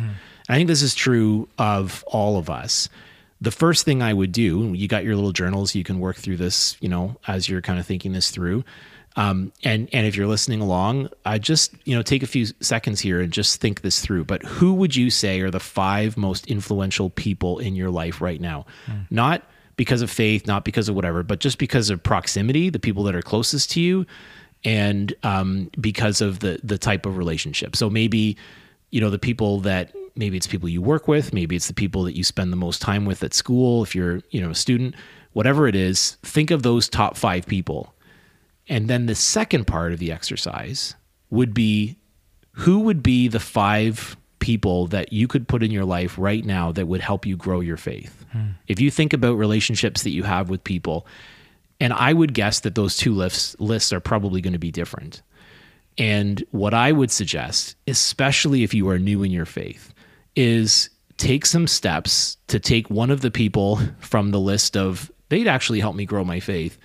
I 0.49 0.57
think 0.57 0.69
this 0.69 0.83
is 0.83 0.95
true 0.95 1.49
of 1.59 2.05
all 2.07 2.37
of 2.39 2.49
us 2.49 2.89
the 3.41 3.51
first 3.51 3.85
thing 3.85 4.03
I 4.03 4.13
would 4.13 4.33
do, 4.33 4.73
you 4.75 4.89
got 4.89 5.05
your 5.05 5.17
little 5.17 5.33
journals, 5.33 5.75
you 5.75 5.85
can 5.85 5.99
work 6.01 6.17
through 6.17 6.37
this, 6.37 6.77
you 6.81 6.89
know, 6.89 7.17
as 7.27 7.49
you're 7.49 7.61
kind 7.61 7.79
of 7.79 7.87
thinking 7.87 8.13
this 8.13 8.31
through. 8.31 8.65
Um, 9.17 9.53
and 9.63 9.89
and 9.93 10.07
if 10.07 10.17
you're 10.17 10.27
listening 10.27 10.61
along, 10.61 11.09
I 11.25 11.39
just 11.39 11.73
you 11.85 11.95
know 11.95 12.03
take 12.03 12.23
a 12.23 12.27
few 12.27 12.47
seconds 12.61 13.01
here 13.01 13.21
and 13.21 13.33
just 13.33 13.61
think 13.61 13.83
this 13.83 14.01
through. 14.01 14.25
But 14.25 14.43
who 14.43 14.75
would 14.75 14.97
you 14.97 15.09
say 15.11 15.41
are 15.41 15.51
the 15.51 15.61
five 15.61 16.17
most 16.17 16.47
influential 16.49 17.11
people 17.11 17.61
in 17.61 17.77
your 17.77 17.91
life 17.91 18.21
right 18.21 18.41
now? 18.41 18.67
Not 19.11 19.43
because 19.77 20.03
of 20.03 20.11
faith, 20.11 20.47
not 20.47 20.65
because 20.65 20.89
of 20.89 20.97
whatever, 20.97 21.23
but 21.23 21.39
just 21.39 21.59
because 21.59 21.91
of 21.91 22.03
proximity, 22.03 22.71
the 22.71 22.79
people 22.81 23.05
that 23.05 23.15
are 23.15 23.23
closest 23.23 23.71
to 23.73 23.81
you, 23.81 24.05
and 24.65 25.15
um, 25.23 25.71
because 25.81 26.21
of 26.21 26.41
the 26.41 26.59
the 26.65 26.79
type 26.79 27.07
of 27.07 27.17
relationship. 27.17 27.77
So 27.77 27.89
maybe 27.89 28.37
you 28.91 29.01
know 29.01 29.11
the 29.11 29.19
people 29.19 29.61
that 29.61 29.95
maybe 30.17 30.37
it's 30.37 30.47
people 30.47 30.69
you 30.69 30.83
work 30.83 31.09
with. 31.09 31.33
Maybe 31.33 31.57
it's 31.57 31.69
the 31.69 31.75
people 31.75 32.05
that 32.05 32.17
you 32.17 32.25
spend 32.25 32.53
the 32.53 32.57
most 32.57 32.81
time 32.81 33.05
with 33.05 33.23
at 33.23 33.35
school 33.35 33.83
if 33.83 33.95
you're 33.95 34.21
you 34.31 34.41
know 34.41 34.51
a 34.51 34.55
student. 34.55 34.95
Whatever 35.33 35.67
it 35.67 35.75
is 35.75 36.17
think 36.23 36.51
of 36.51 36.63
those 36.63 36.89
top 36.89 37.17
5 37.17 37.47
people. 37.47 37.93
And 38.69 38.89
then 38.89 39.07
the 39.07 39.15
second 39.15 39.67
part 39.67 39.93
of 39.93 39.99
the 39.99 40.13
exercise 40.13 40.95
would 41.31 41.53
be 41.53 41.97
who 42.53 42.81
would 42.81 43.03
be 43.03 43.29
the 43.29 43.41
5 43.41 44.17
people 44.39 44.87
that 44.89 45.13
you 45.13 45.27
could 45.27 45.49
put 45.49 45.63
in 45.63 45.71
your 45.71 45.85
life 45.85 46.19
right 46.19 46.45
now 46.45 46.71
that 46.71 46.87
would 46.87 47.01
help 47.01 47.27
you 47.27 47.37
grow 47.37 47.61
your 47.61 47.77
faith? 47.77 48.25
Hmm. 48.31 48.51
If 48.69 48.79
you 48.79 48.91
think 48.91 49.13
about 49.13 49.35
relationships 49.35 50.03
that 50.03 50.11
you 50.11 50.23
have 50.23 50.49
with 50.49 50.63
people 50.63 51.07
and 51.81 51.93
I 51.93 52.13
would 52.13 52.35
guess 52.35 52.61
that 52.61 52.75
those 52.75 52.97
two 52.97 53.15
lists 53.15 53.57
lists 53.59 53.93
are 53.93 54.01
probably 54.01 54.41
going 54.41 54.53
to 54.53 54.59
be 54.59 54.71
different. 54.71 55.23
And 55.97 56.45
what 56.51 56.75
I 56.75 56.93
would 56.93 57.11
suggest, 57.11 57.77
especially 57.87 58.65
if 58.65 58.75
you 58.75 58.89
are 58.89 58.99
new 58.99 59.23
in 59.23 59.31
your 59.31 59.47
faith, 59.47 59.94
is 60.37 60.91
take 61.17 61.47
some 61.47 61.67
steps 61.67 62.37
to 62.49 62.59
take 62.59 62.91
one 62.91 63.11
of 63.11 63.21
the 63.21 63.31
people 63.31 63.79
from 64.01 64.31
the 64.31 64.41
list 64.41 64.77
of 64.77 65.11
they'd 65.29 65.49
actually 65.49 65.81
help 65.81 65.97
me 65.97 66.05
grow 66.05 66.25
my 66.25 66.41
faith 66.41 66.79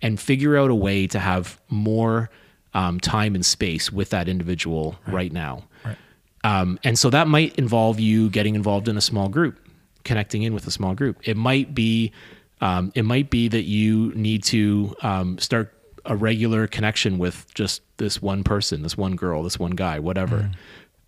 and 0.00 0.18
figure 0.18 0.56
out 0.56 0.70
a 0.70 0.74
way 0.74 1.06
to 1.06 1.18
have 1.18 1.60
more 1.68 2.30
um, 2.74 2.98
time 3.00 3.34
and 3.34 3.44
space 3.44 3.92
with 3.92 4.10
that 4.10 4.28
individual 4.28 4.96
right, 5.06 5.32
now. 5.32 5.64
Right. 5.84 5.96
Um, 6.44 6.78
and 6.82 6.98
so 6.98 7.10
that 7.10 7.28
might 7.28 7.54
involve 7.56 8.00
you 8.00 8.30
getting 8.30 8.54
involved 8.54 8.88
in 8.88 8.96
a 8.96 9.00
small 9.00 9.28
group, 9.28 9.58
connecting 10.04 10.42
in 10.42 10.54
with 10.54 10.66
a 10.66 10.70
small 10.70 10.94
group. 10.94 11.18
It 11.22 11.36
might 11.36 11.74
be, 11.74 12.12
um, 12.60 12.92
it 12.94 13.04
might 13.04 13.30
be 13.30 13.48
that 13.48 13.62
you 13.62 14.12
need 14.14 14.42
to 14.44 14.94
um, 15.02 15.38
start 15.38 15.72
a 16.04 16.16
regular 16.16 16.66
connection 16.66 17.18
with 17.18 17.46
just 17.54 17.82
this 17.98 18.20
one 18.20 18.42
person, 18.42 18.82
this 18.82 18.96
one 18.96 19.14
girl, 19.14 19.42
this 19.42 19.58
one 19.58 19.72
guy, 19.72 20.00
whatever. 20.00 20.50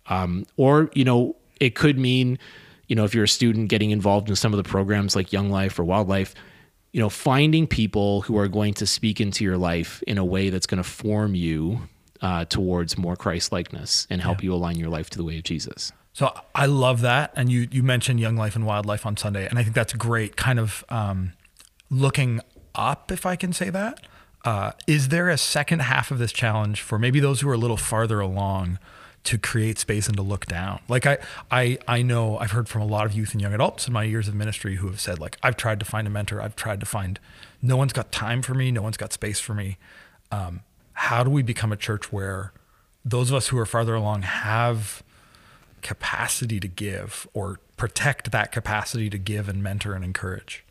Um, 0.07 0.45
or 0.55 0.89
you 0.93 1.03
know, 1.03 1.35
it 1.59 1.75
could 1.75 1.97
mean, 1.97 2.37
you 2.87 2.95
know, 2.95 3.05
if 3.05 3.13
you're 3.13 3.23
a 3.23 3.27
student 3.27 3.69
getting 3.69 3.91
involved 3.91 4.29
in 4.29 4.35
some 4.35 4.53
of 4.53 4.57
the 4.57 4.69
programs 4.69 5.15
like 5.15 5.33
Young 5.33 5.49
Life 5.49 5.79
or 5.79 5.83
WyldLife, 5.83 6.33
you 6.91 7.01
know, 7.01 7.09
finding 7.09 7.67
people 7.67 8.21
who 8.21 8.37
are 8.37 8.47
going 8.47 8.73
to 8.75 8.87
speak 8.87 9.19
into 9.19 9.43
your 9.43 9.57
life 9.57 10.01
in 10.07 10.17
a 10.17 10.25
way 10.25 10.49
that's 10.49 10.65
going 10.65 10.81
to 10.81 10.89
form 10.89 11.35
you 11.35 11.81
uh, 12.21 12.45
towards 12.45 12.97
more 12.97 13.15
Christ 13.15 13.51
likeness 13.51 14.07
and 14.09 14.21
help 14.21 14.41
you 14.43 14.53
align 14.53 14.77
your 14.77 14.89
life 14.89 15.09
to 15.09 15.17
the 15.17 15.23
way 15.23 15.37
of 15.37 15.43
Jesus. 15.43 15.91
So 16.13 16.33
I 16.53 16.65
love 16.67 17.01
that, 17.01 17.33
and 17.35 17.51
you 17.51 17.67
you 17.69 17.83
mentioned 17.83 18.21
Young 18.21 18.37
Life 18.37 18.55
and 18.55 18.63
WyldLife 18.63 19.05
on 19.05 19.17
Sunday, 19.17 19.45
and 19.47 19.59
I 19.59 19.63
think 19.63 19.75
that's 19.75 19.91
great. 19.91 20.37
Kind 20.37 20.59
of 20.59 20.85
um, 20.87 21.33
looking 21.89 22.39
up, 22.73 23.11
if 23.11 23.25
I 23.25 23.35
can 23.35 23.51
say 23.51 23.69
that. 23.69 24.07
Uh, 24.45 24.71
is 24.87 25.09
there 25.09 25.27
a 25.27 25.37
second 25.37 25.79
half 25.79 26.11
of 26.11 26.19
this 26.19 26.31
challenge 26.31 26.79
for 26.81 26.97
maybe 26.97 27.19
those 27.19 27.41
who 27.41 27.49
are 27.49 27.53
a 27.53 27.57
little 27.57 27.77
farther 27.77 28.21
along 28.21 28.79
to 29.25 29.37
create 29.37 29.77
space 29.77 30.07
and 30.07 30.15
to 30.17 30.23
look 30.23 30.45
down? 30.45 30.79
Like 30.87 31.05
I 31.05 31.17
I 31.51 31.77
I 31.87 32.01
know 32.01 32.37
I've 32.37 32.51
heard 32.51 32.67
from 32.67 32.81
a 32.81 32.85
lot 32.85 33.05
of 33.05 33.13
youth 33.13 33.33
and 33.33 33.41
young 33.41 33.53
adults 33.53 33.87
in 33.87 33.93
my 33.93 34.03
years 34.03 34.27
of 34.27 34.35
ministry 34.35 34.75
who 34.75 34.87
have 34.87 34.99
said 34.99 35.19
like 35.19 35.37
I've 35.43 35.57
tried 35.57 35.79
to 35.79 35.85
find 35.85 36.07
a 36.07 36.09
mentor, 36.09 36.41
I've 36.41 36.55
tried 36.55 36.79
to 36.79 36.85
find, 36.85 37.19
no 37.61 37.77
one's 37.77 37.93
got 37.93 38.11
time 38.11 38.41
for 38.41 38.53
me, 38.53 38.71
no 38.71 38.81
one's 38.81 38.97
got 38.97 39.13
space 39.13 39.39
for 39.39 39.53
me. 39.53 39.77
Um, 40.31 40.61
how 40.93 41.23
do 41.23 41.29
we 41.29 41.43
become 41.43 41.71
a 41.71 41.77
church 41.77 42.11
where 42.11 42.53
those 43.03 43.29
of 43.29 43.35
us 43.35 43.49
who 43.49 43.57
are 43.57 43.65
farther 43.65 43.93
along 43.93 44.23
have 44.23 45.03
capacity 45.81 46.59
to 46.59 46.67
give 46.67 47.27
or 47.33 47.59
protect 47.77 48.31
that 48.31 48.51
capacity 48.51 49.09
to 49.09 49.17
give 49.17 49.47
and 49.47 49.61
mentor 49.61 49.93
and 49.93 50.03
encourage? 50.03 50.63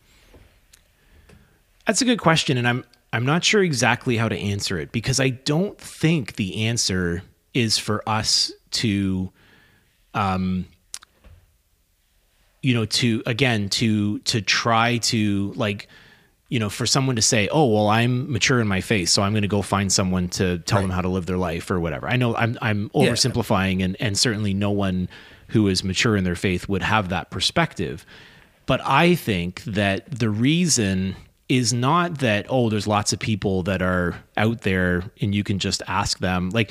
That's 1.87 2.01
a 2.01 2.05
good 2.05 2.19
question, 2.19 2.57
and 2.57 2.67
I'm 2.67 2.85
I'm 3.13 3.25
not 3.25 3.45
sure 3.45 3.63
exactly 3.63 4.17
how 4.17 4.29
to 4.29 4.37
answer 4.37 4.79
it 4.79 4.91
because 4.91 5.21
I 5.21 5.29
don't 5.29 5.79
think 5.79 6.35
the 6.35 6.67
answer 6.67 7.23
is 7.55 7.79
for 7.79 8.03
us 8.09 8.53
to, 8.73 9.31
um, 10.13 10.67
you 12.63 12.75
know, 12.75 12.85
to 12.87 13.23
again 13.27 13.69
to 13.69 14.19
to 14.21 14.41
try 14.41 14.99
to 14.99 15.53
like, 15.55 15.89
you 16.49 16.59
know, 16.59 16.71
for 16.71 16.87
someone 16.87 17.17
to 17.17 17.23
say, 17.23 17.49
oh 17.53 17.67
well, 17.67 17.89
I'm 17.89 18.31
mature 18.33 18.61
in 18.61 18.69
my 18.69 18.81
faith, 18.81 19.09
so 19.09 19.23
I'm 19.23 19.33
going 19.33 19.43
to 19.43 19.49
go 19.49 19.63
find 19.63 19.93
someone 19.93 20.29
to 20.31 20.59
tell 20.61 20.81
them 20.81 20.91
how 20.91 21.01
to 21.03 21.09
live 21.09 21.27
their 21.27 21.37
life 21.39 21.71
or 21.71 21.79
whatever. 21.81 22.09
I 22.09 22.17
know 22.17 22.35
I'm 22.35 22.59
I'm 22.63 22.91
Yeah. 22.95 23.11
oversimplifying, 23.11 23.83
and 23.85 23.97
and 24.01 24.17
certainly 24.19 24.55
no 24.55 24.71
one 24.71 25.09
who 25.49 25.69
is 25.69 25.85
mature 25.85 26.17
in 26.17 26.25
their 26.25 26.37
faith 26.37 26.69
would 26.69 26.83
have 26.83 27.11
that 27.11 27.31
perspective. 27.31 28.07
But 28.67 28.81
I 28.83 29.15
think 29.15 29.63
that 29.65 30.11
the 30.11 30.31
reason 30.31 31.17
is 31.51 31.75
not 31.75 32.21
that, 32.21 32.47
oh, 32.49 32.71
there's 32.71 32.87
lots 32.87 33.13
of 33.13 33.19
people 33.19 33.63
that 33.65 33.83
are 33.83 34.17
out 34.39 34.63
there 34.63 35.03
and 35.21 35.35
you 35.35 35.45
can 35.45 35.59
just 35.59 35.83
ask 35.87 36.19
them. 36.21 36.49
Like 36.49 36.71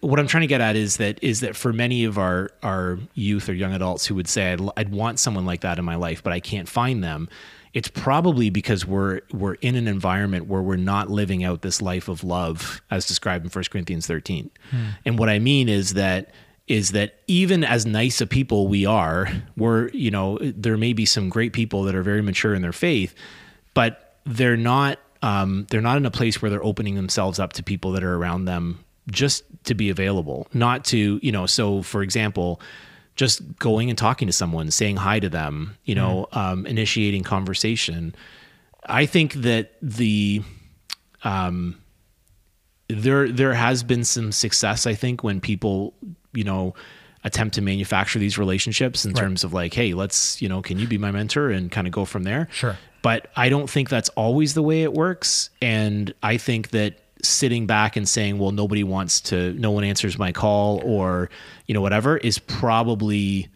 what 0.00 0.18
I'm 0.18 0.26
trying 0.26 0.40
to 0.40 0.48
get 0.48 0.60
at 0.60 0.76
is 0.76 0.96
that 0.96 1.22
is 1.22 1.40
that 1.40 1.54
for 1.54 1.72
many 1.72 2.04
of 2.04 2.18
our 2.18 2.50
our 2.62 2.98
youth 3.14 3.48
or 3.48 3.52
young 3.52 3.72
adults 3.72 4.06
who 4.06 4.14
would 4.16 4.28
say 4.28 4.52
I'd, 4.52 4.60
I'd 4.76 4.90
want 4.90 5.18
someone 5.18 5.46
like 5.46 5.60
that 5.60 5.78
in 5.78 5.84
my 5.84 5.94
life, 5.94 6.22
but 6.22 6.32
I 6.32 6.40
can't 6.40 6.68
find 6.68 7.02
them. 7.02 7.28
It's 7.74 7.88
probably 7.88 8.50
because 8.50 8.86
we're 8.86 9.20
we're 9.32 9.54
in 9.54 9.76
an 9.76 9.86
environment 9.86 10.46
where 10.46 10.62
we're 10.62 10.76
not 10.76 11.10
living 11.10 11.44
out 11.44 11.62
this 11.62 11.80
life 11.80 12.08
of 12.08 12.24
love 12.24 12.82
as 12.90 13.06
described 13.06 13.44
in 13.44 13.50
1 13.50 13.64
Corinthians 13.70 14.06
13. 14.06 14.50
And 15.04 15.18
what 15.18 15.28
I 15.28 15.38
mean 15.38 15.68
is 15.68 15.94
that 15.94 16.30
is 16.66 16.92
that 16.92 17.14
even 17.26 17.62
as 17.64 17.86
nice 17.86 18.20
a 18.20 18.26
people 18.26 18.68
we 18.68 18.84
are, 18.84 19.28
we're, 19.56 19.88
you 19.88 20.10
know, 20.10 20.38
there 20.38 20.76
may 20.76 20.92
be 20.92 21.06
some 21.06 21.30
great 21.30 21.52
people 21.52 21.84
that 21.84 21.94
are 21.94 22.02
very 22.02 22.20
mature 22.20 22.54
in 22.54 22.60
their 22.62 22.74
faith, 22.74 23.14
but 23.74 24.18
they're 24.26 24.56
not 24.56 24.98
um, 25.22 25.66
they're 25.70 25.80
not 25.80 25.96
in 25.96 26.06
a 26.06 26.10
place 26.10 26.42
where 26.42 26.50
they're 26.50 26.64
opening 26.64 26.94
themselves 26.94 27.38
up 27.38 27.52
to 27.54 27.62
people 27.62 27.92
that 27.92 28.04
are 28.04 28.14
around 28.14 28.44
them 28.44 28.84
just 29.10 29.44
to 29.64 29.74
be 29.74 29.90
available, 29.90 30.46
not 30.52 30.84
to, 30.86 31.18
you 31.22 31.32
know, 31.32 31.46
so 31.46 31.82
for 31.82 32.02
example, 32.02 32.60
just 33.16 33.58
going 33.58 33.88
and 33.90 33.98
talking 33.98 34.26
to 34.28 34.32
someone, 34.32 34.70
saying 34.70 34.96
hi 34.96 35.18
to 35.18 35.28
them, 35.28 35.76
you 35.84 35.94
know, 35.94 36.28
um, 36.32 36.66
initiating 36.66 37.24
conversation. 37.24 38.14
I 38.86 39.06
think 39.06 39.34
that 39.34 39.72
the 39.82 40.42
um, 41.24 41.80
there 42.88 43.28
there 43.28 43.54
has 43.54 43.82
been 43.82 44.02
some 44.04 44.32
success 44.32 44.86
i 44.86 44.94
think 44.94 45.22
when 45.22 45.40
people 45.40 45.94
you 46.32 46.44
know 46.44 46.74
attempt 47.24 47.54
to 47.54 47.60
manufacture 47.60 48.18
these 48.18 48.38
relationships 48.38 49.04
in 49.04 49.12
terms 49.12 49.44
of 49.44 49.52
like 49.52 49.74
hey 49.74 49.92
let's 49.92 50.40
you 50.40 50.48
know 50.48 50.62
can 50.62 50.78
you 50.78 50.86
be 50.86 50.96
my 50.96 51.10
mentor? 51.10 51.50
and 51.50 51.70
kind 51.70 51.86
of 51.86 51.92
go 51.92 52.04
from 52.04 52.22
there. 52.22 52.48
Sure. 52.52 52.78
but 53.02 53.28
i 53.36 53.48
don't 53.48 53.68
think 53.68 53.88
that's 53.88 54.08
always 54.10 54.54
the 54.54 54.62
way 54.62 54.82
it 54.82 54.92
works. 54.92 55.50
And 55.60 56.14
i 56.22 56.36
think 56.36 56.70
that 56.70 56.98
sitting 57.22 57.66
back 57.66 57.96
and 57.96 58.08
saying 58.08 58.38
well 58.38 58.52
nobody 58.52 58.84
wants 58.84 59.20
to 59.20 59.52
no 59.54 59.70
one 59.70 59.84
answers 59.84 60.18
my 60.18 60.30
call 60.32 60.80
or 60.84 61.28
you 61.66 61.74
know 61.74 61.80
whatever 61.80 62.16
is 62.16 62.38
probably 62.38 63.48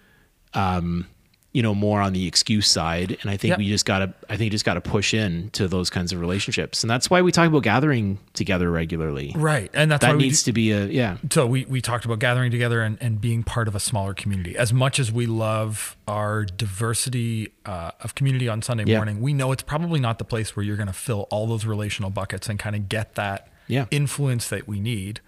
um 0.54 1.06
you 1.54 1.62
know, 1.62 1.74
more 1.74 2.00
on 2.00 2.14
the 2.14 2.26
excuse 2.26 2.66
side. 2.66 3.18
And 3.20 3.30
I 3.30 3.36
think 3.36 3.50
Yep. 3.50 3.58
we 3.58 3.68
just 3.68 3.84
gotta, 3.84 4.14
I 4.30 4.36
think 4.38 4.44
you 4.44 4.50
just 4.50 4.64
gotta 4.64 4.80
push 4.80 5.12
in 5.12 5.50
to 5.50 5.68
those 5.68 5.90
kinds 5.90 6.10
of 6.14 6.18
relationships. 6.18 6.82
And 6.82 6.90
that's 6.90 7.10
why 7.10 7.20
we 7.20 7.30
talk 7.30 7.46
about 7.46 7.62
gathering 7.62 8.18
together 8.32 8.70
regularly. 8.70 9.34
Right. 9.36 9.70
And 9.74 9.90
that's 9.90 10.02
why 10.02 10.12
That 10.12 10.18
needs 10.18 10.44
to 10.44 10.52
be 10.54 10.72
a, 10.72 10.86
yeah. 10.86 11.18
so 11.30 11.46
we, 11.46 11.66
we 11.66 11.82
talked 11.82 12.06
about 12.06 12.20
gathering 12.20 12.50
together 12.50 12.80
and, 12.80 12.96
and 13.02 13.20
being 13.20 13.42
part 13.42 13.68
of 13.68 13.74
a 13.74 13.80
smaller 13.80 14.14
community. 14.14 14.56
As 14.56 14.72
much 14.72 14.98
as 14.98 15.12
we 15.12 15.26
love 15.26 15.94
our 16.08 16.46
diversity 16.46 17.52
uh, 17.66 17.90
of 18.00 18.14
community 18.14 18.48
on 18.48 18.62
Sunday 18.62 18.86
morning, 18.86 19.20
we 19.20 19.34
know 19.34 19.52
it's 19.52 19.62
probably 19.62 20.00
not 20.00 20.18
the 20.18 20.24
place 20.24 20.56
where 20.56 20.64
you're 20.64 20.76
going 20.76 20.86
to 20.86 20.92
fill 20.94 21.26
all 21.30 21.46
those 21.46 21.66
relational 21.66 22.08
buckets 22.08 22.48
and 22.48 22.58
kind 22.58 22.74
of 22.74 22.88
get 22.88 23.14
that 23.16 23.51
Yeah. 23.68 23.86
influence 23.90 24.48
that 24.48 24.66
we 24.68 24.80
need. 24.80 25.20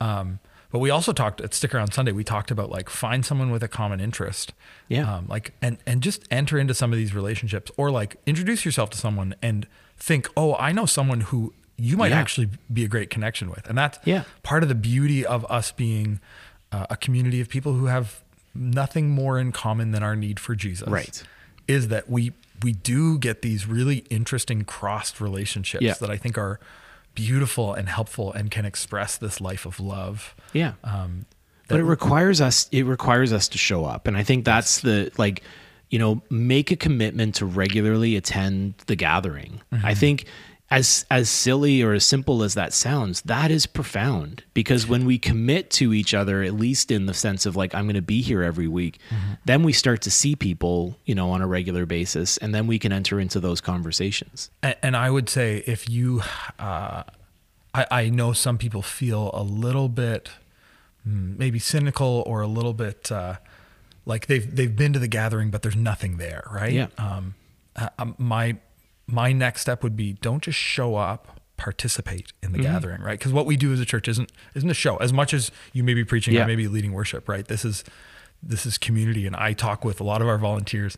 Um, 0.00 0.38
but 0.72 0.78
we 0.78 0.90
also 0.90 1.12
talked 1.12 1.40
at 1.40 1.52
Stick 1.52 1.74
Around 1.74 1.92
Sunday. 1.92 2.12
We 2.12 2.22
talked 2.22 2.50
about 2.52 2.70
like 2.70 2.88
find 2.88 3.24
someone 3.26 3.50
with 3.50 3.62
a 3.62 3.68
common 3.68 4.00
interest, 4.00 4.52
Yeah. 4.88 5.16
Um, 5.16 5.26
like 5.26 5.52
and 5.60 5.78
and 5.86 6.00
just 6.02 6.24
enter 6.30 6.58
into 6.58 6.74
some 6.74 6.92
of 6.92 6.98
these 6.98 7.12
relationships, 7.14 7.70
or 7.76 7.90
like 7.90 8.16
introduce 8.26 8.64
yourself 8.64 8.90
to 8.90 8.98
someone 8.98 9.34
and 9.42 9.66
think, 9.96 10.28
oh, 10.36 10.54
I 10.56 10.70
know 10.72 10.86
someone 10.86 11.22
who 11.22 11.52
you 11.76 11.96
might 11.96 12.10
Yeah. 12.10 12.20
actually 12.20 12.50
be 12.72 12.84
a 12.84 12.88
great 12.88 13.10
connection 13.10 13.50
with, 13.50 13.66
and 13.68 13.76
that's 13.76 13.98
Yeah. 14.04 14.24
part 14.44 14.62
of 14.62 14.68
the 14.68 14.74
beauty 14.76 15.26
of 15.26 15.44
us 15.50 15.72
being 15.72 16.20
uh, 16.72 16.86
a 16.88 16.96
community 16.96 17.40
of 17.40 17.48
people 17.48 17.72
who 17.74 17.86
have 17.86 18.22
nothing 18.54 19.10
more 19.10 19.40
in 19.40 19.50
common 19.50 19.90
than 19.90 20.02
our 20.04 20.14
need 20.14 20.38
for 20.38 20.54
Jesus. 20.54 20.86
Right. 20.88 21.20
Is 21.66 21.88
that 21.88 22.08
we 22.08 22.32
we 22.62 22.72
do 22.74 23.18
get 23.18 23.42
these 23.42 23.66
really 23.66 23.98
interesting 24.10 24.64
crossed 24.64 25.20
relationships 25.20 25.82
Yeah. 25.82 25.94
that 25.94 26.10
I 26.10 26.16
think 26.16 26.38
are 26.38 26.60
beautiful 27.14 27.74
and 27.74 27.88
helpful 27.88 28.32
and 28.32 28.50
can 28.50 28.64
express 28.64 29.16
this 29.16 29.40
life 29.40 29.66
of 29.66 29.80
love. 29.80 30.34
Yeah. 30.52 30.74
Um, 30.84 31.26
but 31.70 31.80
it 31.80 31.84
requires 31.84 32.40
us 32.40 32.68
it 32.72 32.82
requires 32.82 33.32
us 33.32 33.48
to 33.48 33.56
show 33.56 33.84
up 33.84 34.08
and 34.08 34.16
i 34.16 34.22
think 34.22 34.44
that's 34.44 34.80
the 34.80 35.10
like 35.16 35.42
you 35.88 35.98
know 35.98 36.20
make 36.28 36.70
a 36.70 36.76
commitment 36.76 37.36
to 37.36 37.46
regularly 37.46 38.16
attend 38.16 38.74
the 38.86 38.96
gathering 38.96 39.60
i 39.84 39.94
think 39.94 40.26
as 40.70 41.04
as 41.10 41.28
silly 41.28 41.82
or 41.82 41.92
as 41.92 42.04
simple 42.04 42.42
as 42.42 42.54
that 42.54 42.72
sounds 42.72 43.22
that 43.22 43.50
is 43.50 43.66
profound 43.66 44.44
because 44.54 44.86
when 44.86 45.04
we 45.04 45.18
commit 45.18 45.68
to 45.70 45.92
each 45.92 46.14
other 46.14 46.42
at 46.42 46.54
least 46.54 46.90
in 46.90 47.06
the 47.06 47.14
sense 47.14 47.44
of 47.44 47.56
like 47.56 47.74
i'm 47.74 47.86
going 47.86 47.94
to 47.96 48.02
be 48.02 48.20
here 48.22 48.42
every 48.42 48.68
week 48.68 48.98
then 49.44 49.62
we 49.64 49.72
start 49.72 50.00
to 50.02 50.10
see 50.10 50.36
people 50.36 50.96
you 51.04 51.14
know 51.14 51.30
on 51.30 51.42
a 51.42 51.46
regular 51.46 51.86
basis 51.86 52.36
and 52.36 52.54
then 52.54 52.66
we 52.68 52.78
can 52.78 52.92
enter 52.92 53.18
into 53.18 53.40
those 53.40 53.60
conversations 53.60 54.50
And, 54.62 54.76
and 54.82 54.96
I 54.96 55.10
would 55.10 55.28
say 55.28 55.62
if 55.66 55.88
you, 55.88 56.22
uh, 56.58 57.02
I, 57.74 57.86
I 57.90 58.08
know 58.08 58.32
some 58.32 58.58
people 58.58 58.82
feel 58.82 59.30
a 59.34 59.42
little 59.42 59.88
bit 59.88 60.30
mm, 61.06 61.36
maybe 61.38 61.58
cynical 61.58 62.22
or 62.26 62.40
a 62.40 62.46
little 62.46 62.74
bit 62.74 63.10
uh, 63.10 63.36
like 64.06 64.26
they've 64.26 64.54
they've 64.54 64.74
been 64.74 64.92
to 64.92 64.98
the 64.98 65.08
gathering 65.08 65.50
but 65.50 65.62
there's 65.62 65.76
nothing 65.76 66.16
there, 66.18 66.44
right? 66.50 66.72
Yeah. 66.72 66.86
Um, 66.98 67.34
uh, 67.76 67.88
um, 67.98 68.14
my 68.18 68.56
my 69.12 69.32
next 69.32 69.60
step 69.62 69.82
would 69.82 69.96
be 69.96 70.14
don't 70.14 70.42
just 70.42 70.58
show 70.58 70.96
up, 70.96 71.40
participate 71.56 72.32
in 72.42 72.52
the 72.52 72.58
Mm-hmm. 72.58 72.72
gathering, 72.72 73.02
right? 73.02 73.18
Because 73.18 73.32
what 73.32 73.46
we 73.46 73.56
do 73.56 73.72
as 73.72 73.80
a 73.80 73.84
church 73.84 74.08
isn't 74.08 74.30
isn't 74.54 74.70
a 74.70 74.74
show 74.74 74.96
as 74.96 75.12
much 75.12 75.32
as 75.34 75.50
you 75.72 75.84
may 75.84 75.94
be 75.94 76.04
preaching 76.04 76.34
Yeah. 76.34 76.44
or 76.44 76.46
maybe 76.46 76.68
leading 76.68 76.92
worship, 76.92 77.28
right? 77.28 77.46
This 77.46 77.64
is 77.64 77.84
this 78.42 78.64
is 78.64 78.78
community, 78.78 79.26
and 79.26 79.36
I 79.36 79.52
talk 79.52 79.84
with 79.84 80.00
a 80.00 80.04
lot 80.04 80.22
of 80.22 80.28
our 80.28 80.38
volunteers. 80.38 80.96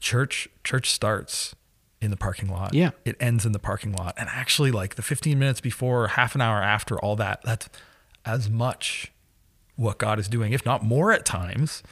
Church 0.00 0.48
church 0.64 0.90
starts 0.90 1.54
in 2.00 2.10
the 2.10 2.16
parking 2.16 2.48
lot. 2.48 2.72
Yeah. 2.74 2.90
It 3.04 3.16
ends 3.18 3.44
in 3.44 3.50
the 3.52 3.58
parking 3.58 3.92
lot. 3.92 4.14
And 4.16 4.28
actually 4.30 4.70
like 4.70 4.94
the 4.94 5.02
15 5.02 5.36
minutes 5.36 5.60
before, 5.60 6.06
half 6.08 6.36
an 6.36 6.40
hour 6.40 6.62
after 6.62 6.96
all 7.00 7.16
that, 7.16 7.40
that's 7.44 7.68
as 8.24 8.48
much 8.48 9.10
what 9.74 9.98
God 9.98 10.20
is 10.20 10.28
doing, 10.28 10.52
if 10.52 10.64
not 10.64 10.84
more 10.84 11.10
at 11.12 11.24
times, 11.24 11.82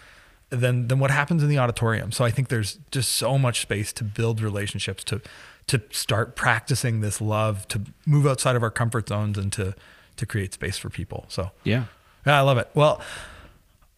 than 0.51 0.87
than 0.87 1.01
what 1.01 1.11
happens 1.11 1.43
in 1.43 1.49
the 1.49 1.59
auditorium. 1.59 2.13
So 2.13 2.25
I 2.25 2.31
think 2.31 2.49
there's 2.49 2.79
just 2.93 3.11
so 3.13 3.37
much 3.37 3.61
space 3.63 3.93
to 3.95 4.05
build 4.05 4.41
relationships, 4.41 5.03
to 5.05 5.21
to 5.69 5.83
start 5.91 6.37
practicing 6.37 7.01
this 7.01 7.21
love, 7.21 7.67
to 7.69 7.83
move 8.07 8.27
outside 8.27 8.57
of 8.57 8.63
our 8.63 8.71
comfort 8.71 9.09
zones 9.09 9.37
and 9.39 9.53
to 9.55 9.75
to 10.17 10.27
create 10.27 10.55
space 10.55 10.79
for 10.79 10.89
people. 10.89 11.27
So 11.29 11.51
yeah 11.65 11.85
yeah, 12.27 12.39
I 12.39 12.41
love 12.43 12.59
it. 12.59 12.69
Well, 12.75 13.01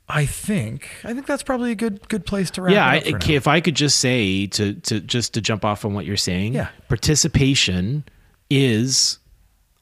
I 0.09 0.27
think 0.27 0.89
I 1.05 1.15
think 1.15 1.27
that's 1.27 1.43
probably 1.43 1.73
a 1.73 1.75
good 1.75 2.09
good 2.09 2.27
place 2.27 2.51
to 2.53 2.63
wrap 2.63 2.73
yeah, 2.75 2.87
I, 2.87 2.97
it 2.97 2.99
up 2.99 3.11
for 3.11 3.17
okay, 3.17 3.35
if 3.35 3.47
I 3.47 3.61
could 3.61 3.75
just 3.75 3.99
say 3.99 4.47
to 4.49 4.75
to 4.75 5.01
just 5.01 5.35
to 5.35 5.41
jump 5.41 5.65
off 5.65 5.85
on 5.85 5.95
what 5.95 6.05
you're 6.05 6.17
saying, 6.17 6.55
Yeah. 6.55 6.69
participation 6.89 8.05
is 8.51 9.19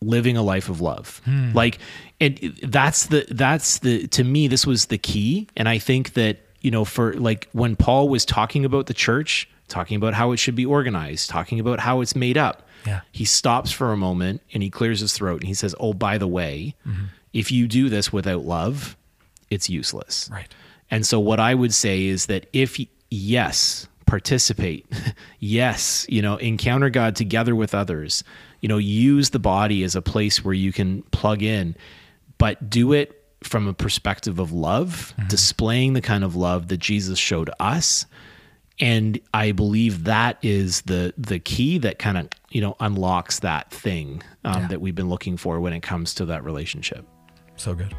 living 0.01 0.37
a 0.37 0.43
life 0.43 0.69
of 0.69 0.81
love. 0.81 1.21
Hmm. 1.25 1.53
Like, 1.53 1.79
and 2.21 2.39
that's 2.63 3.07
the 3.07 3.27
that's 3.31 3.81
the 3.81 4.07
to 4.09 4.25
me 4.25 4.49
this 4.49 4.67
was 4.67 4.87
the 4.87 4.99
key, 4.99 5.49
and 5.57 5.69
I 5.69 5.79
think 5.79 6.15
that 6.15 6.39
you 6.61 6.71
know 6.71 6.85
for 6.85 7.15
like 7.15 7.49
when 7.53 7.77
Paul 7.77 8.09
was 8.09 8.25
talking 8.25 8.65
about 8.65 8.87
the 8.87 8.95
church, 8.95 9.49
talking 9.69 9.97
about 9.97 10.15
how 10.15 10.33
it 10.33 10.39
should 10.39 10.55
be 10.55 10.67
organized, 10.67 11.29
talking 11.31 11.61
about 11.61 11.81
how 11.81 12.01
it's 12.01 12.15
made 12.17 12.37
up, 12.39 12.67
Yeah. 12.87 13.01
he 13.13 13.25
stops 13.25 13.71
for 13.73 13.93
a 13.93 13.97
moment 13.97 14.43
and 14.53 14.63
he 14.63 14.71
clears 14.71 15.01
his 15.01 15.13
throat 15.13 15.41
and 15.41 15.49
he 15.49 15.55
says, 15.55 15.75
"Oh, 15.81 15.93
by 15.93 16.19
the 16.19 16.29
way, 16.29 16.75
Mm-hmm. 16.87 17.05
if 17.33 17.51
you 17.51 17.67
do 17.69 17.89
this 17.89 18.13
without 18.13 18.45
love, 18.45 18.97
it's 19.51 19.69
useless." 19.69 20.29
Right. 20.33 20.49
And 20.91 21.05
so 21.07 21.19
what 21.19 21.41
I 21.41 21.55
would 21.55 21.75
say 21.75 22.05
is 22.07 22.27
that 22.27 22.47
if 22.53 22.79
yes, 23.11 23.89
participate. 24.07 24.87
yes, 25.41 26.07
you 26.09 26.23
know, 26.23 26.37
encounter 26.37 26.91
God 26.91 27.17
together 27.17 27.55
with 27.57 27.75
others. 27.75 28.23
You 28.61 28.69
know, 28.69 28.79
use 28.79 29.31
the 29.31 29.39
body 29.41 29.83
as 29.83 29.97
a 29.97 30.03
place 30.03 30.45
where 30.45 30.55
you 30.55 30.73
can 30.73 31.03
plug 31.11 31.43
in, 31.43 31.75
but 32.39 32.71
do 32.71 32.93
it 32.93 33.23
from 33.43 33.67
a 33.67 33.75
perspective 33.75 34.39
of 34.39 34.53
love, 34.53 35.13
displaying 35.29 35.93
the 35.93 36.01
kind 36.01 36.25
of 36.25 36.35
love 36.37 36.69
that 36.69 36.79
Jesus 36.79 37.19
showed 37.19 37.51
us. 37.61 38.07
And 38.79 39.19
I 39.33 39.53
believe 39.53 40.05
that 40.05 40.37
is 40.43 40.83
the 40.83 41.15
the 41.17 41.39
key 41.39 41.79
that 41.79 41.99
kind 41.99 42.19
of 42.19 42.29
you 42.51 42.61
know 42.61 42.77
unlocks 42.81 43.41
that 43.41 43.71
thing 43.71 44.23
um, 44.45 44.63
Yeah. 44.63 44.69
that 44.69 44.81
we've 44.81 44.95
been 44.95 45.09
looking 45.09 45.37
for 45.37 45.61
when 45.61 45.73
it 45.73 45.81
comes 45.83 46.13
to 46.15 46.27
that 46.27 46.45
relationship. 46.45 47.07
So 47.57 47.75
good. 47.75 47.95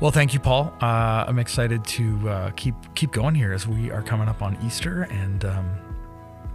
Well, 0.00 0.10
thank 0.10 0.34
you, 0.34 0.40
Paul. 0.40 0.74
Uh, 0.82 1.24
I'm 1.26 1.38
excited 1.38 1.84
to 1.84 2.28
uh, 2.28 2.50
keep 2.50 2.74
keep 2.94 3.12
going 3.12 3.34
here 3.34 3.52
as 3.52 3.66
we 3.66 3.90
are 3.90 4.02
coming 4.02 4.28
up 4.28 4.42
on 4.42 4.58
Easter 4.64 5.02
and 5.04 5.44
um, 5.46 5.70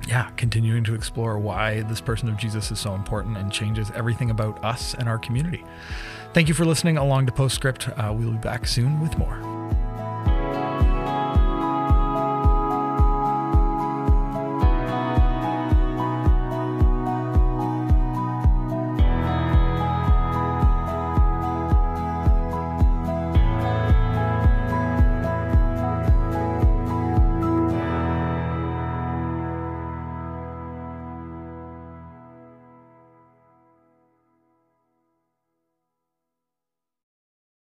yeah, 0.08 0.30
continuing 0.38 0.84
to 0.84 0.94
explore 0.94 1.40
why 1.40 1.82
this 1.84 2.02
person 2.02 2.30
of 2.30 2.38
Jesus 2.38 2.70
is 2.72 2.80
so 2.80 2.94
important 2.94 3.38
and 3.38 3.52
changes 3.52 3.90
everything 3.96 4.30
about 4.30 4.64
us 4.64 4.94
and 4.94 5.10
our 5.10 5.18
community. 5.18 5.64
Thank 6.34 6.48
you 6.48 6.54
for 6.54 6.66
listening 6.66 6.98
along 6.98 7.26
to 7.28 7.32
Postscript. 7.32 7.90
Uh, 7.98 8.14
we'll 8.14 8.32
be 8.34 8.38
back 8.38 8.68
soon 8.68 9.00
with 9.02 9.18
more. 9.18 9.55